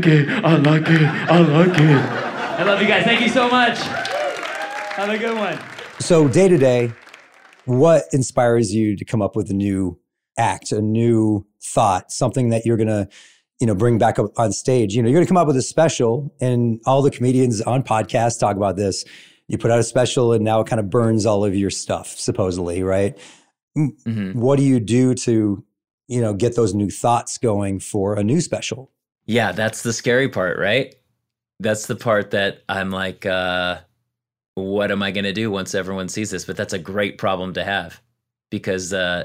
Like 0.00 0.12
it. 0.12 0.28
I 0.44 0.56
like 0.56 0.88
it. 0.88 1.02
I 1.02 1.38
like 1.40 1.78
it. 1.78 2.60
I 2.60 2.62
love 2.62 2.80
you 2.80 2.88
guys. 2.88 3.04
Thank 3.04 3.20
you 3.20 3.28
so 3.28 3.48
much. 3.48 3.78
Have 3.78 5.08
a 5.10 5.18
good 5.18 5.36
one. 5.36 5.58
So 6.00 6.28
day 6.28 6.48
to 6.48 6.56
day, 6.58 6.92
what 7.66 8.04
inspires 8.12 8.74
you 8.74 8.96
to 8.96 9.04
come 9.04 9.20
up 9.22 9.36
with 9.36 9.50
a 9.50 9.54
new 9.54 9.98
act, 10.38 10.72
a 10.72 10.80
new 10.80 11.46
thought, 11.62 12.10
something 12.10 12.48
that 12.50 12.64
you're 12.64 12.76
gonna, 12.76 13.08
you 13.60 13.66
know, 13.66 13.74
bring 13.74 13.98
back 13.98 14.18
up 14.18 14.38
on 14.38 14.52
stage? 14.52 14.94
You 14.94 15.02
know, 15.02 15.08
you're 15.08 15.18
gonna 15.18 15.26
come 15.28 15.36
up 15.36 15.46
with 15.46 15.56
a 15.56 15.62
special, 15.62 16.34
and 16.40 16.80
all 16.86 17.02
the 17.02 17.10
comedians 17.10 17.60
on 17.60 17.82
podcasts 17.82 18.38
talk 18.38 18.56
about 18.56 18.76
this. 18.76 19.04
You 19.48 19.58
put 19.58 19.70
out 19.70 19.78
a 19.78 19.82
special, 19.84 20.32
and 20.32 20.44
now 20.44 20.60
it 20.60 20.66
kind 20.66 20.80
of 20.80 20.88
burns 20.90 21.26
all 21.26 21.44
of 21.44 21.54
your 21.54 21.70
stuff, 21.70 22.08
supposedly, 22.08 22.82
right? 22.82 23.18
Mhm. 23.76 24.34
What 24.36 24.58
do 24.58 24.64
you 24.64 24.80
do 24.80 25.14
to, 25.14 25.62
you 26.08 26.20
know, 26.20 26.32
get 26.34 26.56
those 26.56 26.72
new 26.74 26.88
thoughts 26.90 27.36
going 27.36 27.80
for 27.80 28.14
a 28.14 28.24
new 28.24 28.40
special? 28.40 28.90
Yeah, 29.26 29.52
that's 29.52 29.82
the 29.82 29.92
scary 29.92 30.28
part, 30.28 30.58
right? 30.58 30.94
That's 31.60 31.86
the 31.86 31.96
part 31.96 32.30
that 32.32 32.62
I'm 32.68 32.90
like, 32.90 33.26
uh, 33.26 33.80
what 34.54 34.90
am 34.90 35.02
I 35.02 35.10
going 35.10 35.24
to 35.24 35.32
do 35.32 35.50
once 35.50 35.74
everyone 35.74 36.08
sees 36.08 36.30
this? 36.30 36.44
But 36.44 36.56
that's 36.56 36.72
a 36.72 36.78
great 36.78 37.18
problem 37.18 37.54
to 37.54 37.64
have 37.64 38.00
because 38.50 38.92
uh, 38.92 39.24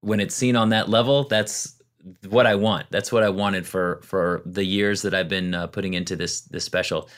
when 0.00 0.20
it's 0.20 0.34
seen 0.34 0.56
on 0.56 0.70
that 0.70 0.88
level, 0.88 1.24
that's 1.24 1.80
what 2.28 2.46
I 2.46 2.54
want. 2.54 2.86
That's 2.90 3.12
what 3.12 3.22
I 3.22 3.28
wanted 3.30 3.66
for 3.66 4.00
for 4.04 4.42
the 4.46 4.64
years 4.64 5.02
that 5.02 5.14
I've 5.14 5.28
been 5.28 5.54
uh, 5.54 5.66
putting 5.68 5.94
into 5.94 6.16
this 6.16 6.42
this 6.42 6.64
special. 6.64 7.08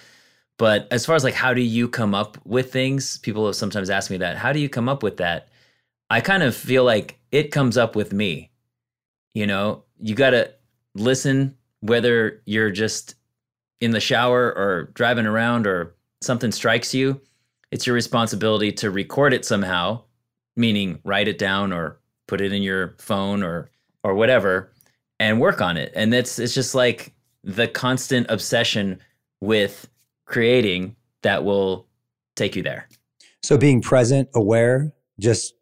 But 0.59 0.89
as 0.91 1.07
far 1.07 1.17
as 1.17 1.25
like 1.25 1.35
how 1.35 1.55
do 1.55 1.63
you 1.63 1.89
come 1.89 2.15
up 2.15 2.39
with 2.47 2.73
things, 2.73 3.19
people 3.19 3.47
have 3.47 3.57
sometimes 3.57 3.91
asked 3.91 4.11
me 4.11 4.19
that. 4.19 4.37
How 4.37 4.53
do 4.53 4.61
you 4.61 4.69
come 4.69 4.89
up 4.89 5.03
with 5.03 5.19
that? 5.19 5.49
I 6.11 6.21
kind 6.21 6.43
of 6.43 6.57
feel 6.57 6.85
like 6.85 7.19
it 7.33 7.53
comes 7.53 7.77
up 7.79 7.97
with 7.97 8.13
me. 8.13 8.51
You 9.35 9.47
know, 9.47 9.85
you 10.01 10.15
got 10.15 10.31
to 10.31 10.53
listen 10.95 11.57
whether 11.81 12.43
you're 12.47 12.71
just 12.71 13.15
in 13.81 13.91
the 13.93 14.01
shower 14.01 14.53
or 14.57 14.91
driving 14.95 15.27
around 15.27 15.67
or 15.67 15.95
something 16.21 16.53
strikes 16.53 16.95
you, 16.95 17.21
it's 17.71 17.87
your 17.87 17.95
responsibility 17.95 18.73
to 18.73 18.91
record 18.91 19.33
it 19.33 19.45
somehow, 19.45 20.03
meaning 20.57 20.99
write 21.05 21.29
it 21.29 21.39
down 21.39 21.73
or 21.73 21.99
put 22.29 22.41
it 22.41 22.53
in 22.53 22.63
your 22.63 22.97
phone 22.99 23.43
or 23.43 23.71
or 24.03 24.15
whatever 24.15 24.73
and 25.19 25.41
work 25.41 25.61
on 25.61 25.77
it. 25.77 25.93
And 25.95 26.13
it's 26.15 26.39
it's 26.39 26.55
just 26.55 26.75
like 26.75 27.13
the 27.45 27.69
constant 27.69 28.27
obsession 28.31 28.99
with 29.41 29.89
creating 30.27 30.97
that 31.23 31.45
will 31.45 31.87
take 32.37 32.57
you 32.57 32.63
there. 32.63 32.89
So 33.43 33.57
being 33.57 33.81
present, 33.81 34.29
aware, 34.35 34.93
just 35.19 35.55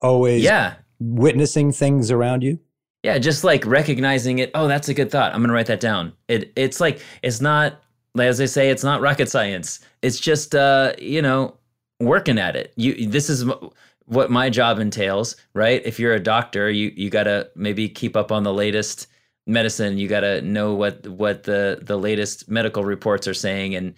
always 0.00 0.42
Yeah. 0.42 0.74
witnessing 0.98 1.72
things 1.72 2.10
around 2.10 2.42
you. 2.42 2.58
Yeah, 3.02 3.18
just 3.18 3.44
like 3.44 3.64
recognizing 3.64 4.40
it. 4.40 4.50
Oh, 4.54 4.68
that's 4.68 4.88
a 4.88 4.94
good 4.94 5.10
thought. 5.10 5.34
I'm 5.34 5.40
gonna 5.40 5.54
write 5.54 5.66
that 5.66 5.80
down. 5.80 6.12
It 6.28 6.52
it's 6.56 6.80
like 6.80 7.00
it's 7.22 7.40
not 7.40 7.80
as 8.18 8.38
they 8.38 8.46
say, 8.46 8.70
it's 8.70 8.84
not 8.84 9.00
rocket 9.00 9.28
science. 9.28 9.80
It's 10.02 10.18
just 10.20 10.54
uh, 10.54 10.92
you 10.98 11.22
know, 11.22 11.56
working 12.00 12.38
at 12.38 12.56
it. 12.56 12.72
You 12.76 13.06
this 13.06 13.30
is 13.30 13.44
what 14.06 14.30
my 14.30 14.50
job 14.50 14.78
entails, 14.80 15.36
right? 15.54 15.80
If 15.84 15.98
you're 15.98 16.14
a 16.14 16.20
doctor, 16.20 16.70
you 16.70 16.92
you 16.94 17.10
gotta 17.10 17.50
maybe 17.54 17.88
keep 17.88 18.16
up 18.16 18.32
on 18.32 18.42
the 18.42 18.52
latest 18.52 19.06
medicine. 19.46 19.96
You 19.98 20.08
gotta 20.08 20.42
know 20.42 20.74
what 20.74 21.06
what 21.06 21.44
the 21.44 21.78
the 21.80 21.96
latest 21.98 22.50
medical 22.50 22.84
reports 22.84 23.26
are 23.28 23.34
saying, 23.34 23.74
and 23.76 23.94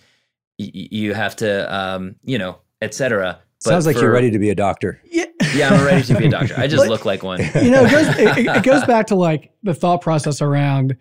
y- 0.59 0.71
you 0.73 1.15
have 1.15 1.35
to 1.37 1.75
um, 1.75 2.17
you 2.25 2.39
know, 2.39 2.59
etc. 2.83 3.41
Sounds 3.59 3.87
like 3.87 3.97
you're 3.97 4.11
ready 4.11 4.31
to 4.31 4.39
be 4.39 4.51
a 4.51 4.55
doctor. 4.55 5.01
Yeah. 5.05 5.27
Yeah, 5.55 5.71
I'm 5.71 5.85
ready 5.85 6.03
to 6.05 6.17
be 6.17 6.27
a 6.27 6.31
doctor. 6.31 6.55
I 6.57 6.67
just 6.67 6.83
But- 6.83 6.89
look 6.91 7.05
like 7.05 7.23
one. 7.23 7.41
you 7.41 7.71
know, 7.71 7.85
it 7.85 7.91
goes, 7.91 8.09
it, 8.19 8.39
it 8.57 8.63
goes 8.65 8.85
back 8.85 9.07
to 9.09 9.15
like 9.15 9.53
the 9.63 9.75
thought 9.75 10.01
process 10.01 10.41
around 10.43 10.97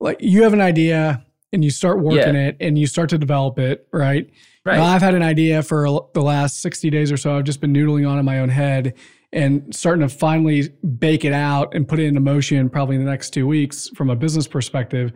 like 0.00 0.18
you 0.20 0.42
have 0.44 0.52
an 0.52 0.60
idea 0.60 1.24
and 1.52 1.64
you 1.64 1.70
start 1.70 1.98
working 2.00 2.34
Yeah. 2.34 2.48
it 2.48 2.56
and 2.60 2.78
you 2.78 2.86
start 2.86 3.08
to 3.10 3.18
develop 3.18 3.58
it, 3.58 3.88
right? 3.92 4.28
Right. 4.64 4.76
Now, 4.76 4.84
I've 4.84 5.00
had 5.02 5.14
an 5.14 5.22
idea 5.22 5.62
for 5.62 6.08
the 6.12 6.20
last 6.22 6.60
60 6.60 6.90
days 6.90 7.10
or 7.10 7.16
so. 7.16 7.36
I've 7.36 7.44
just 7.44 7.60
been 7.60 7.72
noodling 7.72 8.08
on 8.08 8.18
in 8.18 8.24
my 8.24 8.38
own 8.40 8.50
head 8.50 8.94
and 9.32 9.74
starting 9.74 10.06
to 10.06 10.14
finally 10.14 10.68
bake 10.98 11.24
it 11.24 11.32
out 11.32 11.74
and 11.74 11.88
put 11.88 11.98
it 11.98 12.04
into 12.04 12.20
motion 12.20 12.68
probably 12.68 12.96
in 12.96 13.04
the 13.04 13.10
next 13.10 13.30
two 13.30 13.46
weeks 13.46 13.88
from 13.94 14.10
a 14.10 14.16
business 14.16 14.46
perspective. 14.46 15.12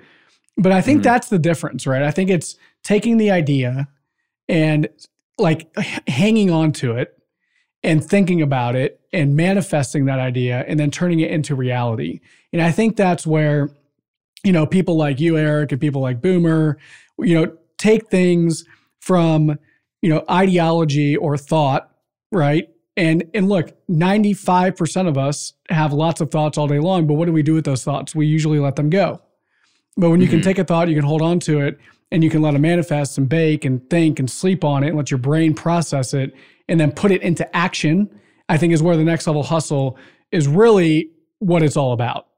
But 0.56 0.72
I 0.72 0.80
think 0.80 1.00
Mhm. 1.00 1.04
that's 1.04 1.28
the 1.28 1.38
difference, 1.38 1.86
right? 1.86 2.02
I 2.02 2.10
think 2.10 2.28
it's 2.30 2.56
taking 2.82 3.16
the 3.18 3.30
idea 3.30 3.88
and 4.48 4.88
like 5.38 5.68
h- 5.78 6.00
hanging 6.08 6.50
on 6.50 6.72
to 6.72 6.96
it 6.96 7.16
and 7.84 8.04
thinking 8.04 8.40
about 8.40 8.76
it 8.76 9.00
and 9.12 9.36
manifesting 9.36 10.04
that 10.06 10.18
idea 10.18 10.64
and 10.68 10.78
then 10.78 10.90
turning 10.90 11.20
it 11.20 11.30
into 11.30 11.54
reality. 11.54 12.20
And 12.52 12.62
I 12.62 12.70
think 12.70 12.96
that's 12.96 13.26
where, 13.26 13.70
you 14.44 14.52
know, 14.52 14.66
people 14.66 14.96
like 14.96 15.20
you, 15.20 15.36
Eric, 15.36 15.72
and 15.72 15.80
people 15.80 16.00
like 16.00 16.20
Boomer, 16.20 16.78
you 17.18 17.34
know, 17.34 17.56
take 17.78 18.08
things 18.08 18.64
from, 19.00 19.58
you 20.00 20.10
know, 20.10 20.24
ideology 20.30 21.16
or 21.16 21.36
thought, 21.36 21.90
right? 22.30 22.68
And 22.96 23.24
and 23.34 23.48
look, 23.48 23.72
95% 23.88 25.08
of 25.08 25.16
us 25.16 25.54
have 25.70 25.92
lots 25.92 26.20
of 26.20 26.30
thoughts 26.30 26.58
all 26.58 26.66
day 26.68 26.78
long, 26.78 27.06
but 27.06 27.14
what 27.14 27.24
do 27.26 27.32
we 27.32 27.42
do 27.42 27.54
with 27.54 27.64
those 27.64 27.82
thoughts? 27.82 28.14
We 28.14 28.26
usually 28.26 28.58
let 28.58 28.76
them 28.76 28.90
go. 28.90 29.20
But 29.96 30.10
when 30.10 30.20
you 30.20 30.28
can 30.28 30.40
Mhm. 30.40 30.44
take 30.44 30.58
a 30.58 30.64
thought, 30.64 30.88
you 30.88 30.94
can 30.94 31.04
hold 31.04 31.22
on 31.22 31.38
to 31.40 31.60
it 31.60 31.78
and 32.10 32.22
you 32.22 32.30
can 32.30 32.42
let 32.42 32.54
it 32.54 32.58
manifest 32.58 33.16
and 33.18 33.28
bake 33.28 33.64
and 33.64 33.88
think 33.88 34.18
and 34.18 34.30
sleep 34.30 34.62
on 34.64 34.84
it 34.84 34.88
and 34.88 34.96
let 34.96 35.10
your 35.10 35.18
brain 35.18 35.54
process 35.54 36.12
it 36.14 36.34
and 36.72 36.80
then 36.80 36.90
put 36.90 37.12
it 37.12 37.20
into 37.20 37.54
action, 37.54 38.08
I 38.48 38.56
think 38.56 38.72
is 38.72 38.82
where 38.82 38.96
the 38.96 39.04
next 39.04 39.26
level 39.26 39.42
hustle 39.42 39.98
is 40.30 40.48
really 40.48 41.10
what 41.38 41.62
it's 41.62 41.76
all 41.76 41.92
about. 41.92 42.28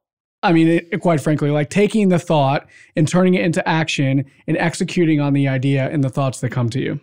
I 0.42 0.52
mean, 0.52 0.66
it, 0.68 1.00
quite 1.00 1.20
frankly, 1.20 1.52
like 1.52 1.70
taking 1.70 2.08
the 2.08 2.18
thought 2.18 2.66
and 2.96 3.06
turning 3.06 3.34
it 3.34 3.44
into 3.44 3.66
action 3.66 4.24
and 4.48 4.56
executing 4.56 5.20
on 5.20 5.34
the 5.34 5.46
idea 5.46 5.88
and 5.88 6.02
the 6.02 6.08
thoughts 6.08 6.40
that 6.40 6.50
come 6.50 6.68
to 6.70 6.80
you. 6.80 7.00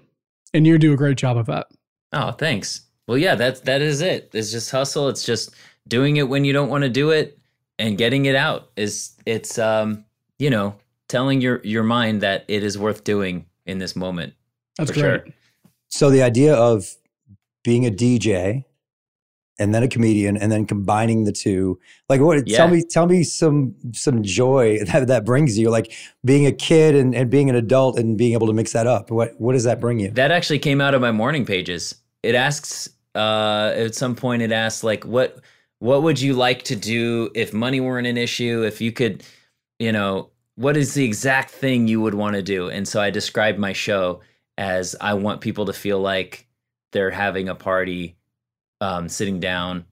And 0.54 0.68
you 0.68 0.78
do 0.78 0.92
a 0.92 0.98
great 0.98 1.16
job 1.16 1.38
of 1.38 1.46
that. 1.46 1.68
Oh, 2.12 2.32
thanks. 2.34 2.82
Well, 3.08 3.18
yeah, 3.18 3.36
that's 3.36 3.62
that 3.62 3.82
is 3.82 4.02
it. 4.02 4.30
It's 4.34 4.52
just 4.52 4.70
hustle. 4.70 5.08
It's 5.08 5.26
just 5.26 5.56
doing 5.88 6.18
it 6.18 6.28
when 6.28 6.44
you 6.44 6.52
don't 6.52 6.68
want 6.68 6.84
to 6.84 6.90
do 6.90 7.12
it 7.12 7.40
and 7.80 7.98
getting 7.98 8.26
it 8.26 8.36
out. 8.36 8.72
Is 8.76 9.14
it's 9.26 9.58
um, 9.58 10.04
you 10.38 10.50
know, 10.50 10.76
telling 11.08 11.40
your 11.40 11.62
your 11.64 11.84
mind 11.84 12.20
that 12.22 12.44
it 12.50 12.62
is 12.62 12.78
worth 12.78 13.06
doing 13.06 13.46
in 13.66 13.78
this 13.78 13.96
moment. 13.96 14.34
That's 14.78 14.92
For 14.92 15.00
great. 15.00 15.22
sure. 15.24 15.34
So 15.88 16.10
the 16.10 16.24
idea 16.24 16.54
of 16.54 16.86
being 17.64 17.86
a 17.86 17.92
DJ 17.92 18.66
and 19.60 19.76
then 19.76 19.84
a 19.84 19.88
comedian 19.88 20.38
and 20.38 20.52
then 20.52 20.66
combining 20.66 21.26
the 21.26 21.32
two, 21.32 21.80
like 22.10 22.20
what 22.22 22.48
Yeah. 22.48 22.58
tell 22.58 22.68
me 22.68 22.82
tell 22.90 23.06
me 23.06 23.24
some 23.24 23.76
some 23.94 24.24
joy 24.24 24.80
that 24.86 25.08
that 25.08 25.26
brings 25.26 25.58
you, 25.58 25.70
like 25.70 25.94
being 26.26 26.46
a 26.46 26.52
kid 26.52 26.96
and, 26.96 27.14
and 27.14 27.30
being 27.30 27.50
an 27.50 27.56
adult 27.56 27.98
and 28.00 28.18
being 28.18 28.34
able 28.34 28.48
to 28.48 28.54
mix 28.54 28.74
that 28.74 28.88
up. 28.88 29.12
What 29.12 29.40
what 29.40 29.54
does 29.54 29.64
that 29.66 29.80
bring 29.80 30.00
you? 30.00 30.12
That 30.12 30.32
actually 30.32 30.60
came 30.60 30.82
out 30.82 30.94
of 30.94 31.02
my 31.02 31.12
morning 31.12 31.46
pages. 31.46 31.96
It 32.24 32.36
asks 32.36 32.90
uh 33.14 33.74
at 33.76 33.94
some 33.94 34.16
point 34.16 34.42
it 34.42 34.52
asks 34.52 34.84
like 34.84 35.04
what 35.04 35.40
what 35.80 36.04
would 36.04 36.22
you 36.22 36.34
like 36.34 36.64
to 36.64 36.76
do 36.76 37.30
if 37.36 37.54
money 37.54 37.80
weren't 37.80 38.08
an 38.08 38.18
issue? 38.18 38.64
If 38.64 38.82
you 38.82 38.92
could, 38.92 39.24
you 39.80 39.92
know, 39.92 40.30
what 40.56 40.78
is 40.78 40.94
the 40.94 41.04
exact 41.04 41.50
thing 41.50 41.88
you 41.88 42.00
would 42.02 42.14
want 42.14 42.36
to 42.36 42.44
do? 42.44 42.70
And 42.70 42.88
so 42.88 43.02
I 43.02 43.10
described 43.10 43.58
my 43.58 43.74
show 43.74 44.22
as 44.58 44.96
I 45.02 45.16
want 45.16 45.42
people 45.42 45.66
to 45.66 45.74
feel 45.74 46.00
like 46.00 46.48
they're 46.92 47.12
having 47.12 47.50
a 47.50 47.56
party, 47.56 48.18
um, 48.80 49.10
sitting 49.10 49.40
down, 49.40 49.86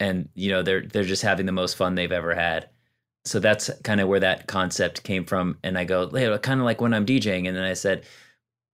and 0.00 0.28
you 0.34 0.50
know 0.50 0.62
they're 0.62 0.82
they're 0.82 1.04
just 1.04 1.22
having 1.22 1.46
the 1.46 1.52
most 1.52 1.76
fun 1.76 1.94
they've 1.94 2.12
ever 2.12 2.34
had. 2.34 2.68
So 3.24 3.38
that's 3.38 3.70
kind 3.84 4.00
of 4.00 4.08
where 4.08 4.20
that 4.20 4.46
concept 4.48 5.04
came 5.04 5.24
from. 5.24 5.58
And 5.62 5.78
I 5.78 5.84
go, 5.84 6.08
kind 6.38 6.60
of 6.60 6.64
like 6.64 6.80
when 6.80 6.92
I'm 6.92 7.06
DJing, 7.06 7.46
and 7.46 7.56
then 7.56 7.64
I 7.64 7.74
said, 7.74 8.04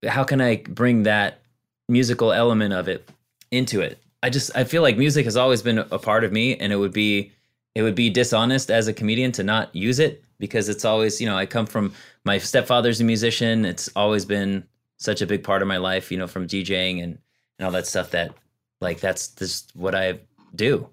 how 0.06 0.24
can 0.24 0.40
I 0.40 0.62
bring 0.68 1.02
that 1.02 1.42
musical 1.88 2.32
element 2.32 2.72
of 2.72 2.88
it 2.88 3.10
into 3.50 3.80
it? 3.80 3.98
I 4.22 4.30
just 4.30 4.56
I 4.56 4.64
feel 4.64 4.82
like 4.82 4.96
music 4.96 5.24
has 5.26 5.36
always 5.36 5.62
been 5.62 5.78
a 5.78 5.98
part 5.98 6.24
of 6.24 6.32
me, 6.32 6.56
and 6.56 6.72
it 6.72 6.76
would 6.76 6.92
be 6.92 7.32
it 7.74 7.82
would 7.82 7.94
be 7.94 8.10
dishonest 8.10 8.70
as 8.70 8.88
a 8.88 8.92
comedian 8.92 9.32
to 9.32 9.42
not 9.44 9.74
use 9.74 9.98
it 9.98 10.24
because 10.38 10.68
it's 10.68 10.84
always, 10.84 11.20
you 11.20 11.26
know, 11.28 11.36
I 11.36 11.46
come 11.46 11.66
from 11.66 11.92
my 12.24 12.38
stepfather's 12.38 13.00
a 13.00 13.04
musician. 13.04 13.64
It's 13.64 13.88
always 13.94 14.24
been 14.24 14.64
such 14.98 15.22
a 15.22 15.26
big 15.26 15.44
part 15.44 15.62
of 15.62 15.68
my 15.68 15.76
life, 15.76 16.10
you 16.10 16.18
know, 16.18 16.26
from 16.26 16.46
DJing 16.46 17.02
and, 17.02 17.18
and 17.58 17.66
all 17.66 17.72
that 17.72 17.86
stuff 17.86 18.10
that 18.10 18.32
like 18.80 19.00
that's 19.00 19.28
just 19.28 19.72
what 19.74 19.94
I 19.94 20.20
do. 20.54 20.88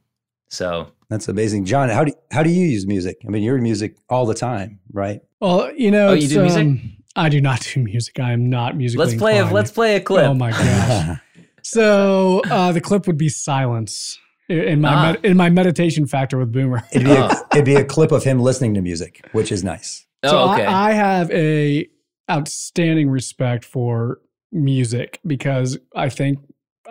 So 0.50 0.88
That's 1.10 1.28
amazing, 1.28 1.66
John. 1.66 1.90
How 1.90 2.04
do 2.04 2.14
how 2.32 2.44
do 2.44 2.50
you 2.50 2.66
use 2.66 2.86
music? 2.88 3.18
I 3.26 3.30
mean, 3.30 3.44
you're 3.44 3.58
in 3.58 3.64
music 3.64 3.96
all 4.10 4.26
the 4.26 4.34
time, 4.34 4.80
right? 4.94 5.22
Well, 5.42 5.72
you 5.76 5.92
know, 5.92 6.10
Oh, 6.10 6.14
you 6.14 6.28
do 6.28 6.42
music? 6.42 6.62
um, 6.62 6.92
I 7.16 7.30
do 7.30 7.42
not 7.42 7.62
do 7.74 7.82
music. 7.84 8.20
I 8.20 8.32
am 8.32 8.50
not 8.50 8.76
music. 8.78 9.00
let's 9.00 9.16
play 9.16 9.38
a 9.40 9.46
let's 9.46 9.72
play 9.72 9.96
a 9.96 10.00
clip. 10.02 10.26
Oh 10.28 10.34
my 10.34 10.52
gosh. 10.52 11.20
so 11.64 12.42
uh, 12.50 12.72
the 12.72 12.82
clip 12.82 13.08
would 13.08 13.18
be 13.18 13.30
silence 13.30 14.20
in 14.50 14.82
my 14.82 14.94
Ah. 14.94 15.12
med- 15.14 15.26
in 15.26 15.38
my 15.38 15.50
meditation 15.50 16.06
factor 16.08 16.38
with 16.38 16.52
Boomer. 16.52 16.84
It'd 16.94 17.06
be 17.06 17.12
a, 17.14 17.28
Oh. 17.32 17.42
it'd 17.54 17.66
be 17.66 17.76
a 17.76 17.84
clip 17.86 18.12
of 18.12 18.24
him 18.24 18.40
listening 18.40 18.74
to 18.76 18.82
music, 18.82 19.28
which 19.32 19.52
is 19.52 19.64
nice. 19.64 20.06
So 20.24 20.38
oh, 20.38 20.54
okay. 20.54 20.66
I, 20.66 20.90
I 20.90 20.94
have 20.94 21.30
a 21.32 21.88
outstanding 22.30 23.10
respect 23.10 23.64
for 23.66 24.20
music 24.52 25.20
because 25.26 25.78
I 25.96 26.10
think 26.10 26.40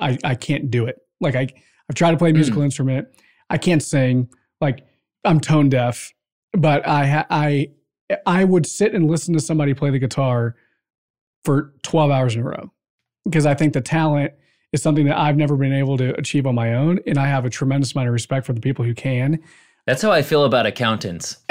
I, 0.01 0.19
I 0.25 0.35
can't 0.35 0.71
do 0.71 0.87
it. 0.87 0.99
Like 1.21 1.35
I 1.35 1.49
I've 1.89 1.95
tried 1.97 2.13
to 2.13 2.17
play 2.17 2.31
a 2.31 2.33
musical 2.33 2.63
Mm. 2.63 2.67
instrument. 2.67 3.09
I 3.51 3.59
can't 3.59 3.83
sing. 3.83 4.29
Like 4.61 4.85
I'm 5.25 5.41
tone 5.41 5.69
deaf, 5.69 6.13
but 6.53 6.87
I 6.87 7.25
I 7.31 7.69
I 8.27 8.45
would 8.45 8.67
sit 8.67 8.95
and 8.95 9.11
listen 9.11 9.35
to 9.35 9.41
somebody 9.41 9.75
play 9.75 9.91
the 9.91 9.99
guitar 9.99 10.57
for 11.45 11.73
12 11.83 12.11
hours 12.11 12.35
in 12.35 12.41
a 12.43 12.45
row 12.45 12.73
because 13.25 13.47
I 13.47 13.55
think 13.55 13.73
the 13.75 13.81
talent 13.81 14.33
is 14.73 14.83
something 14.83 15.07
that 15.07 15.19
I've 15.19 15.37
never 15.37 15.57
been 15.57 15.73
able 15.73 15.97
to 15.99 16.15
achieve 16.19 16.47
on 16.47 16.55
my 16.55 16.75
own 16.75 16.99
and 17.07 17.19
I 17.19 17.27
have 17.27 17.45
a 17.45 17.51
tremendous 17.51 17.95
amount 17.95 18.09
of 18.09 18.13
respect 18.13 18.47
for 18.47 18.53
the 18.55 18.61
people 18.61 18.85
who 18.85 18.95
can. 18.95 19.39
That's 19.87 20.01
how 20.03 20.11
I 20.11 20.23
feel 20.23 20.45
about 20.45 20.65
accountants. 20.67 21.37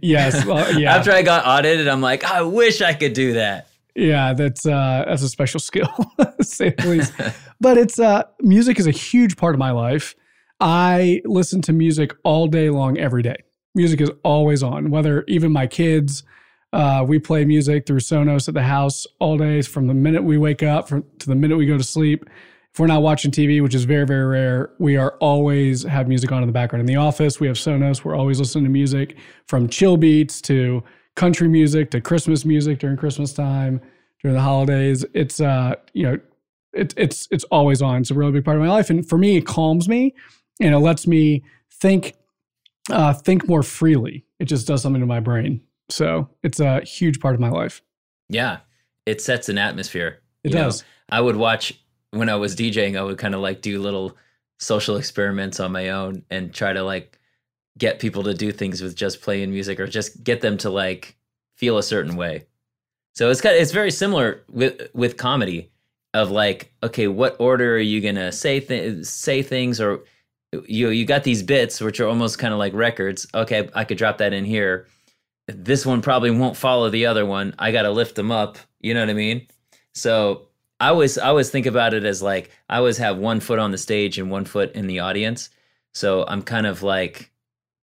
yes, 0.00 0.44
well, 0.44 0.78
yeah. 0.78 0.94
After 0.96 1.12
I 1.12 1.22
got 1.22 1.46
audited, 1.46 1.88
I'm 1.88 2.00
like, 2.00 2.24
I 2.24 2.42
wish 2.42 2.80
I 2.82 2.94
could 2.94 3.12
do 3.12 3.34
that. 3.34 3.68
Yeah, 3.96 4.34
that's 4.34 4.66
uh 4.66 5.04
that's 5.08 5.22
a 5.22 5.28
special 5.28 5.58
skill, 5.58 5.88
say 6.42 6.74
the 6.76 6.88
least. 6.88 7.12
But 7.60 7.78
it's 7.78 7.98
uh 7.98 8.24
music 8.42 8.78
is 8.78 8.86
a 8.86 8.90
huge 8.90 9.38
part 9.38 9.54
of 9.54 9.58
my 9.58 9.70
life. 9.70 10.14
I 10.60 11.22
listen 11.24 11.62
to 11.62 11.72
music 11.72 12.14
all 12.22 12.46
day 12.46 12.68
long, 12.68 12.98
every 12.98 13.22
day. 13.22 13.36
Music 13.74 14.00
is 14.02 14.10
always 14.22 14.62
on. 14.62 14.90
Whether 14.90 15.24
even 15.28 15.52
my 15.52 15.66
kids, 15.66 16.22
uh, 16.74 17.04
we 17.06 17.18
play 17.18 17.46
music 17.46 17.86
through 17.86 18.00
Sonos 18.00 18.48
at 18.48 18.54
the 18.54 18.62
house 18.62 19.06
all 19.18 19.38
day, 19.38 19.62
from 19.62 19.86
the 19.86 19.94
minute 19.94 20.24
we 20.24 20.36
wake 20.36 20.62
up 20.62 20.88
from, 20.88 21.04
to 21.18 21.26
the 21.26 21.34
minute 21.34 21.56
we 21.56 21.64
go 21.66 21.78
to 21.78 21.84
sleep. 21.84 22.28
If 22.72 22.80
we're 22.80 22.86
not 22.86 23.00
watching 23.00 23.30
TV, 23.30 23.62
which 23.62 23.74
is 23.74 23.84
very 23.84 24.06
very 24.06 24.26
rare, 24.26 24.70
we 24.78 24.98
are 24.98 25.16
always 25.20 25.84
have 25.84 26.06
music 26.06 26.30
on 26.32 26.42
in 26.42 26.46
the 26.46 26.52
background. 26.52 26.80
In 26.80 26.86
the 26.86 26.96
office, 26.96 27.40
we 27.40 27.46
have 27.46 27.56
Sonos. 27.56 28.04
We're 28.04 28.16
always 28.16 28.38
listening 28.38 28.64
to 28.64 28.70
music, 28.70 29.16
from 29.46 29.70
chill 29.70 29.96
beats 29.96 30.42
to 30.42 30.82
country 31.16 31.48
music 31.48 31.90
to 31.90 32.00
Christmas 32.00 32.44
music 32.44 32.78
during 32.78 32.96
Christmas 32.96 33.32
time, 33.32 33.80
during 34.22 34.36
the 34.36 34.42
holidays. 34.42 35.04
It's 35.12 35.40
uh, 35.40 35.74
you 35.92 36.04
know, 36.04 36.18
it, 36.72 36.94
it's 36.96 37.26
it's 37.30 37.44
always 37.44 37.82
on. 37.82 38.00
It's 38.02 38.10
a 38.10 38.14
really 38.14 38.32
big 38.32 38.44
part 38.44 38.56
of 38.56 38.62
my 38.62 38.70
life, 38.70 38.88
and 38.88 39.06
for 39.06 39.18
me, 39.18 39.36
it 39.36 39.46
calms 39.46 39.88
me 39.88 40.14
and 40.60 40.74
it 40.74 40.78
lets 40.78 41.06
me 41.06 41.42
think 41.70 42.14
uh, 42.90 43.12
think 43.12 43.48
more 43.48 43.62
freely. 43.62 44.24
It 44.38 44.44
just 44.44 44.66
does 44.66 44.82
something 44.82 45.00
to 45.00 45.06
my 45.06 45.20
brain. 45.20 45.60
So 45.88 46.28
it's 46.42 46.60
a 46.60 46.80
huge 46.80 47.20
part 47.20 47.34
of 47.34 47.40
my 47.40 47.50
life. 47.50 47.82
Yeah, 48.28 48.58
it 49.06 49.20
sets 49.20 49.48
an 49.48 49.58
atmosphere. 49.58 50.20
It 50.44 50.50
You 50.50 50.56
know, 50.58 50.64
does. 50.64 50.84
I 51.08 51.20
would 51.20 51.36
watch 51.36 51.74
when 52.10 52.28
I 52.28 52.36
was 52.36 52.56
DJing. 52.56 52.98
I 52.98 53.02
would 53.02 53.18
kind 53.18 53.34
of 53.34 53.40
like 53.40 53.62
do 53.62 53.80
little 53.80 54.16
social 54.58 54.96
experiments 54.96 55.60
on 55.60 55.72
my 55.72 55.90
own 55.90 56.24
and 56.30 56.52
try 56.52 56.72
to 56.72 56.82
like 56.82 57.18
get 57.78 57.98
people 57.98 58.22
to 58.24 58.34
do 58.34 58.52
things 58.52 58.82
with 58.82 58.96
just 58.96 59.22
playing 59.22 59.50
music 59.50 59.78
or 59.80 59.86
just 59.86 60.24
get 60.24 60.40
them 60.40 60.56
to 60.58 60.70
like 60.70 61.16
feel 61.56 61.78
a 61.78 61.82
certain 61.82 62.16
way. 62.16 62.46
So 63.14 63.30
it's 63.30 63.40
kind 63.40 63.54
of, 63.56 63.62
it's 63.62 63.72
very 63.72 63.90
similar 63.90 64.44
with 64.48 64.88
with 64.94 65.16
comedy 65.16 65.70
of 66.14 66.30
like 66.30 66.72
okay, 66.82 67.08
what 67.08 67.36
order 67.38 67.74
are 67.74 67.78
you 67.78 68.00
gonna 68.00 68.32
say 68.32 68.60
th- 68.60 69.04
say 69.04 69.42
things 69.42 69.80
or 69.80 70.04
you 70.66 70.90
you 70.90 71.04
got 71.04 71.24
these 71.24 71.42
bits 71.42 71.80
which 71.80 72.00
are 72.00 72.08
almost 72.08 72.38
kind 72.38 72.52
of 72.52 72.58
like 72.58 72.74
records. 72.74 73.26
Okay, 73.34 73.68
I 73.74 73.84
could 73.84 73.98
drop 73.98 74.18
that 74.18 74.32
in 74.32 74.44
here. 74.44 74.86
This 75.48 75.86
one 75.86 76.02
probably 76.02 76.30
won't 76.30 76.56
follow 76.56 76.90
the 76.90 77.06
other 77.06 77.24
one. 77.24 77.54
I 77.58 77.70
got 77.70 77.82
to 77.82 77.90
lift 77.90 78.16
them 78.16 78.32
up. 78.32 78.58
You 78.80 78.94
know 78.94 79.00
what 79.00 79.10
I 79.10 79.14
mean? 79.14 79.46
So 79.94 80.48
I 80.80 80.88
always 80.88 81.18
I 81.18 81.28
always 81.28 81.50
think 81.50 81.66
about 81.66 81.94
it 81.94 82.04
as 82.04 82.22
like 82.22 82.50
I 82.68 82.78
always 82.78 82.98
have 82.98 83.18
one 83.18 83.40
foot 83.40 83.58
on 83.58 83.70
the 83.70 83.78
stage 83.78 84.18
and 84.18 84.30
one 84.30 84.44
foot 84.44 84.72
in 84.72 84.86
the 84.86 85.00
audience. 85.00 85.50
So 85.94 86.24
I'm 86.28 86.42
kind 86.42 86.66
of 86.66 86.82
like 86.82 87.30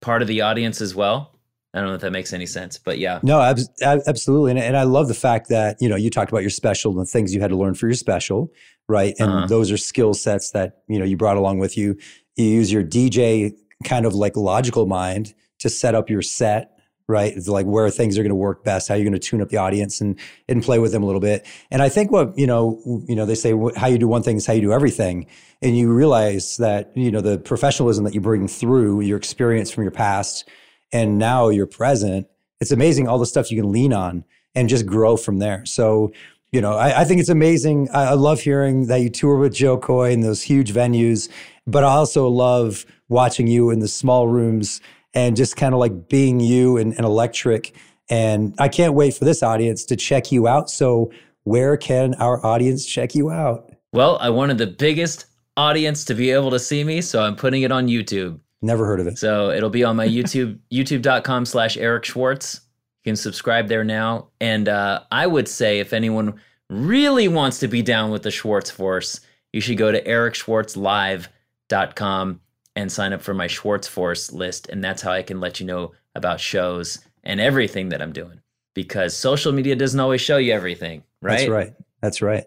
part 0.03 0.21
of 0.21 0.27
the 0.27 0.41
audience 0.41 0.81
as 0.81 0.93
well. 0.93 1.31
I 1.73 1.79
don't 1.79 1.87
know 1.87 1.95
if 1.95 2.01
that 2.01 2.11
makes 2.11 2.33
any 2.33 2.45
sense, 2.45 2.77
but 2.77 2.99
yeah. 2.99 3.19
No, 3.23 3.41
ab- 3.41 3.57
ab- 3.81 4.01
absolutely. 4.05 4.51
And, 4.51 4.59
and 4.59 4.77
I 4.77 4.83
love 4.83 5.07
the 5.07 5.15
fact 5.15 5.49
that, 5.49 5.77
you 5.79 5.89
know, 5.89 5.95
you 5.95 6.11
talked 6.11 6.31
about 6.31 6.41
your 6.41 6.51
special 6.51 6.91
and 6.91 7.01
the 7.01 7.05
things 7.05 7.33
you 7.33 7.41
had 7.41 7.49
to 7.49 7.55
learn 7.55 7.73
for 7.73 7.87
your 7.87 7.95
special, 7.95 8.51
right? 8.87 9.15
And 9.17 9.31
Uh-huh. 9.31 9.47
those 9.47 9.71
are 9.71 9.77
skill 9.77 10.13
sets 10.13 10.51
that, 10.51 10.83
you 10.87 10.99
know, 10.99 11.05
you 11.05 11.17
brought 11.17 11.37
along 11.37 11.57
with 11.57 11.75
you. 11.75 11.97
You 12.35 12.45
use 12.45 12.71
your 12.71 12.83
DJ 12.83 13.53
kind 13.85 14.05
of 14.05 14.13
like 14.13 14.37
logical 14.37 14.85
mind 14.85 15.33
to 15.59 15.69
set 15.69 15.95
up 15.95 16.11
your 16.11 16.21
set, 16.21 16.72
right? 17.13 17.31
It's 17.31 17.47
like 17.47 17.65
where 17.65 17.89
things 17.89 18.17
are 18.17 18.23
going 18.23 18.29
to 18.29 18.35
work 18.35 18.63
best, 18.63 18.89
how 18.89 18.95
you're 18.95 19.05
going 19.05 19.13
to 19.13 19.19
tune 19.19 19.41
up 19.41 19.49
the 19.49 19.57
audience 19.57 20.01
and 20.01 20.19
and 20.49 20.61
play 20.61 20.79
with 20.79 20.91
them 20.91 21.03
a 21.03 21.05
little 21.05 21.21
bit. 21.21 21.45
And 21.71 21.81
I 21.81 21.89
think 21.89 22.11
what, 22.11 22.37
you 22.37 22.47
know, 22.47 22.81
you 23.07 23.15
know, 23.15 23.25
they 23.25 23.35
say 23.35 23.53
how 23.77 23.87
you 23.87 23.97
do 23.97 24.07
one 24.07 24.23
thing 24.23 24.37
is 24.37 24.45
how 24.45 24.53
you 24.53 24.61
do 24.61 24.73
everything. 24.73 25.27
And 25.61 25.77
you 25.77 25.93
realize 25.93 26.57
that, 26.57 26.91
you 26.95 27.11
know, 27.11 27.21
the 27.21 27.37
professionalism 27.37 28.03
that 28.03 28.13
you 28.13 28.19
bring 28.19 28.49
through 28.49 28.99
your 29.01 29.17
experience 29.17 29.71
from 29.71 29.83
your 29.83 29.91
past 29.91 30.49
and 30.93 31.17
now 31.17 31.49
you're 31.49 31.65
present 31.65 32.27
it's 32.61 32.71
amazing 32.71 33.09
all 33.09 33.19
the 33.19 33.25
stuff 33.25 33.51
you 33.51 33.61
can 33.61 33.71
lean 33.71 33.91
on 33.91 34.23
and 34.55 34.69
just 34.69 34.85
grow 34.85 35.17
from 35.17 35.39
there 35.39 35.65
so 35.65 36.13
you 36.53 36.61
know 36.61 36.73
i, 36.73 37.01
I 37.01 37.03
think 37.03 37.19
it's 37.19 37.29
amazing 37.29 37.89
I, 37.93 38.03
I 38.03 38.13
love 38.13 38.39
hearing 38.39 38.87
that 38.87 39.01
you 39.01 39.09
tour 39.09 39.37
with 39.37 39.53
Jo 39.53 39.77
Koy 39.77 40.11
in 40.11 40.21
those 40.21 40.43
huge 40.43 40.71
venues 40.71 41.29
but 41.67 41.83
i 41.83 41.87
also 41.87 42.27
love 42.29 42.85
watching 43.09 43.47
you 43.47 43.69
in 43.69 43.79
the 43.79 43.87
small 43.87 44.27
rooms 44.27 44.79
and 45.13 45.35
just 45.35 45.55
kind 45.55 45.73
of 45.73 45.79
like 45.79 46.09
being 46.09 46.39
you 46.39 46.77
and, 46.77 46.93
and 46.93 47.05
electric 47.05 47.73
and 48.09 48.53
i 48.59 48.67
can't 48.67 48.93
wait 48.93 49.13
for 49.13 49.25
this 49.25 49.43
audience 49.43 49.85
to 49.85 49.95
check 49.95 50.31
you 50.31 50.47
out 50.47 50.69
so 50.69 51.11
where 51.43 51.77
can 51.77 52.13
our 52.15 52.45
audience 52.45 52.85
check 52.85 53.15
you 53.15 53.29
out 53.31 53.71
Well, 53.91 54.17
I 54.21 54.29
wanted 54.29 54.57
the 54.57 54.67
biggest 54.67 55.25
audience 55.57 56.05
to 56.05 56.13
be 56.15 56.31
able 56.31 56.49
to 56.51 56.59
see 56.59 56.83
me, 56.83 57.01
so 57.01 57.21
I'm 57.21 57.35
putting 57.35 57.61
it 57.63 57.71
on 57.71 57.87
YouTube. 57.87 58.39
never 58.61 58.85
heard 58.85 58.99
of 58.99 59.07
it 59.07 59.17
So 59.19 59.51
it'll 59.51 59.69
be 59.69 59.83
on 59.83 59.95
my 59.95 60.07
YouTube, 60.07 60.57
youtube.com 60.71 61.45
slash 61.45 61.77
Eric 61.77 62.05
Schwartz. 62.05 62.61
You 63.03 63.11
can 63.11 63.15
subscribe 63.15 63.67
there 63.67 63.83
now. 63.83 64.29
And 64.39 64.67
uh, 64.69 65.01
I 65.11 65.27
would 65.27 65.47
say 65.47 65.79
if 65.79 65.93
anyone 65.93 66.39
really 66.69 67.27
wants 67.27 67.59
to 67.59 67.67
be 67.67 67.81
down 67.83 68.09
with 68.09 68.23
the 68.23 68.31
Schwartz 68.31 68.71
Force, 68.71 69.19
you 69.51 69.61
should 69.61 69.77
go 69.77 69.91
to 69.91 70.01
ericschwartzlive.com 70.01 72.39
and 72.75 72.91
sign 72.91 73.13
up 73.13 73.21
for 73.21 73.33
my 73.33 73.47
Schwartz 73.47 73.87
Force 73.87 74.31
list. 74.31 74.69
And 74.69 74.83
that's 74.83 75.01
how 75.01 75.11
I 75.11 75.21
can 75.23 75.39
let 75.39 75.59
you 75.59 75.65
know 75.65 75.91
about 76.15 76.39
shows 76.39 76.99
and 77.23 77.39
everything 77.39 77.89
that 77.89 78.01
I'm 78.01 78.13
doing. 78.13 78.39
Because 78.73 79.15
social 79.15 79.51
media 79.51 79.75
doesn't 79.75 79.99
always 79.99 80.21
show 80.21 80.37
you 80.37 80.51
everything, 80.53 81.03
right? 81.21 81.37
That's 81.37 81.49
right. 81.49 81.73
That's 82.01 82.21
right. 82.21 82.45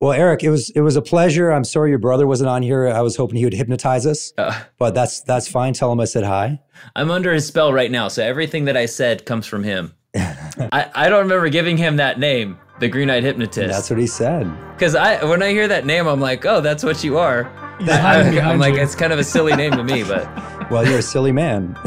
Well, 0.00 0.12
Eric, 0.12 0.44
it 0.44 0.50
was 0.50 0.70
it 0.70 0.80
was 0.80 0.96
a 0.96 1.02
pleasure. 1.02 1.50
I'm 1.50 1.64
sorry 1.64 1.90
your 1.90 1.98
brother 1.98 2.26
wasn't 2.26 2.48
on 2.48 2.62
here. 2.62 2.88
I 2.88 3.02
was 3.02 3.16
hoping 3.16 3.36
he 3.36 3.44
would 3.44 3.52
hypnotize 3.52 4.06
us, 4.06 4.32
Uh, 4.38 4.58
but 4.78 4.94
that's 4.94 5.20
that's 5.22 5.46
fine. 5.46 5.74
Tell 5.74 5.92
him 5.92 6.00
I 6.00 6.06
said 6.06 6.24
hi. 6.24 6.60
I'm 6.96 7.10
under 7.10 7.34
his 7.34 7.46
spell 7.46 7.72
right 7.72 7.90
now, 7.90 8.08
so 8.08 8.22
everything 8.22 8.64
that 8.64 8.76
I 8.76 8.86
said 8.86 9.26
comes 9.26 9.46
from 9.46 9.62
him. 9.64 9.92
I, 10.14 10.90
I 10.94 11.08
don't 11.10 11.20
remember 11.24 11.50
giving 11.50 11.76
him 11.76 11.96
that 11.96 12.18
name, 12.18 12.58
the 12.78 12.88
Green 12.88 13.10
Eyed 13.10 13.24
Hypnotist. 13.24 13.74
That's 13.74 13.90
what 13.90 13.98
he 13.98 14.06
said. 14.06 14.50
Because 14.72 14.94
I, 14.94 15.22
when 15.24 15.42
I 15.42 15.50
hear 15.50 15.68
that 15.68 15.84
name, 15.84 16.06
I'm 16.06 16.20
like, 16.20 16.46
oh, 16.46 16.60
that's 16.62 16.82
what 16.82 17.04
you 17.04 17.18
are. 17.18 17.44
He's 17.80 17.88
I, 17.88 17.96
hiding 17.96 18.32
behind 18.32 18.52
am 18.52 18.58
like, 18.58 18.74
you. 18.74 18.80
it's 18.80 18.94
kind 18.94 19.12
of 19.12 19.18
a 19.18 19.24
silly 19.24 19.56
name 19.56 19.72
to 19.72 19.82
me, 19.84 20.02
but 20.04 20.28
Well, 20.70 20.86
you're 20.86 20.98
a 20.98 21.02
silly 21.02 21.32
man. 21.32 21.76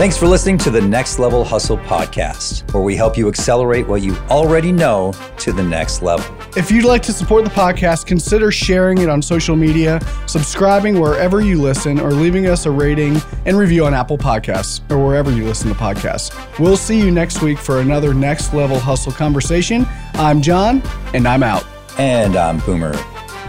Thanks 0.00 0.16
for 0.16 0.26
listening 0.26 0.56
to 0.58 0.70
the 0.70 0.80
Next 0.80 1.18
Level 1.18 1.44
Hustle 1.44 1.76
podcast, 1.76 2.72
where 2.72 2.82
we 2.82 2.96
help 2.96 3.18
you 3.18 3.28
accelerate 3.28 3.86
what 3.86 4.00
you 4.00 4.16
already 4.30 4.72
know 4.72 5.12
to 5.40 5.52
the 5.52 5.62
next 5.62 6.00
level. 6.00 6.24
If 6.56 6.70
you'd 6.70 6.86
like 6.86 7.02
to 7.02 7.12
support 7.12 7.44
the 7.44 7.50
podcast, 7.50 8.06
consider 8.06 8.50
sharing 8.50 8.96
it 8.96 9.10
on 9.10 9.20
social 9.20 9.56
media, 9.56 10.00
subscribing 10.26 10.98
wherever 10.98 11.42
you 11.42 11.60
listen, 11.60 12.00
or 12.00 12.12
leaving 12.12 12.46
us 12.46 12.64
a 12.64 12.70
rating 12.70 13.20
and 13.44 13.58
review 13.58 13.84
on 13.84 13.92
Apple 13.92 14.16
Podcasts 14.16 14.80
or 14.90 15.04
wherever 15.04 15.30
you 15.30 15.44
listen 15.44 15.68
to 15.68 15.74
podcasts. 15.74 16.32
We'll 16.58 16.78
see 16.78 16.98
you 16.98 17.10
next 17.10 17.42
week 17.42 17.58
for 17.58 17.80
another 17.80 18.14
Next 18.14 18.54
Level 18.54 18.78
Hustle 18.78 19.12
conversation. 19.12 19.86
I'm 20.14 20.40
John, 20.40 20.82
and 21.12 21.28
I'm 21.28 21.42
out. 21.42 21.66
And 21.98 22.36
I'm 22.36 22.60
Boomer. 22.60 22.94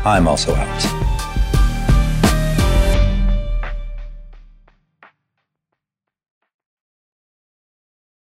I'm 0.03 0.27
also 0.27 0.55
out. 0.55 1.10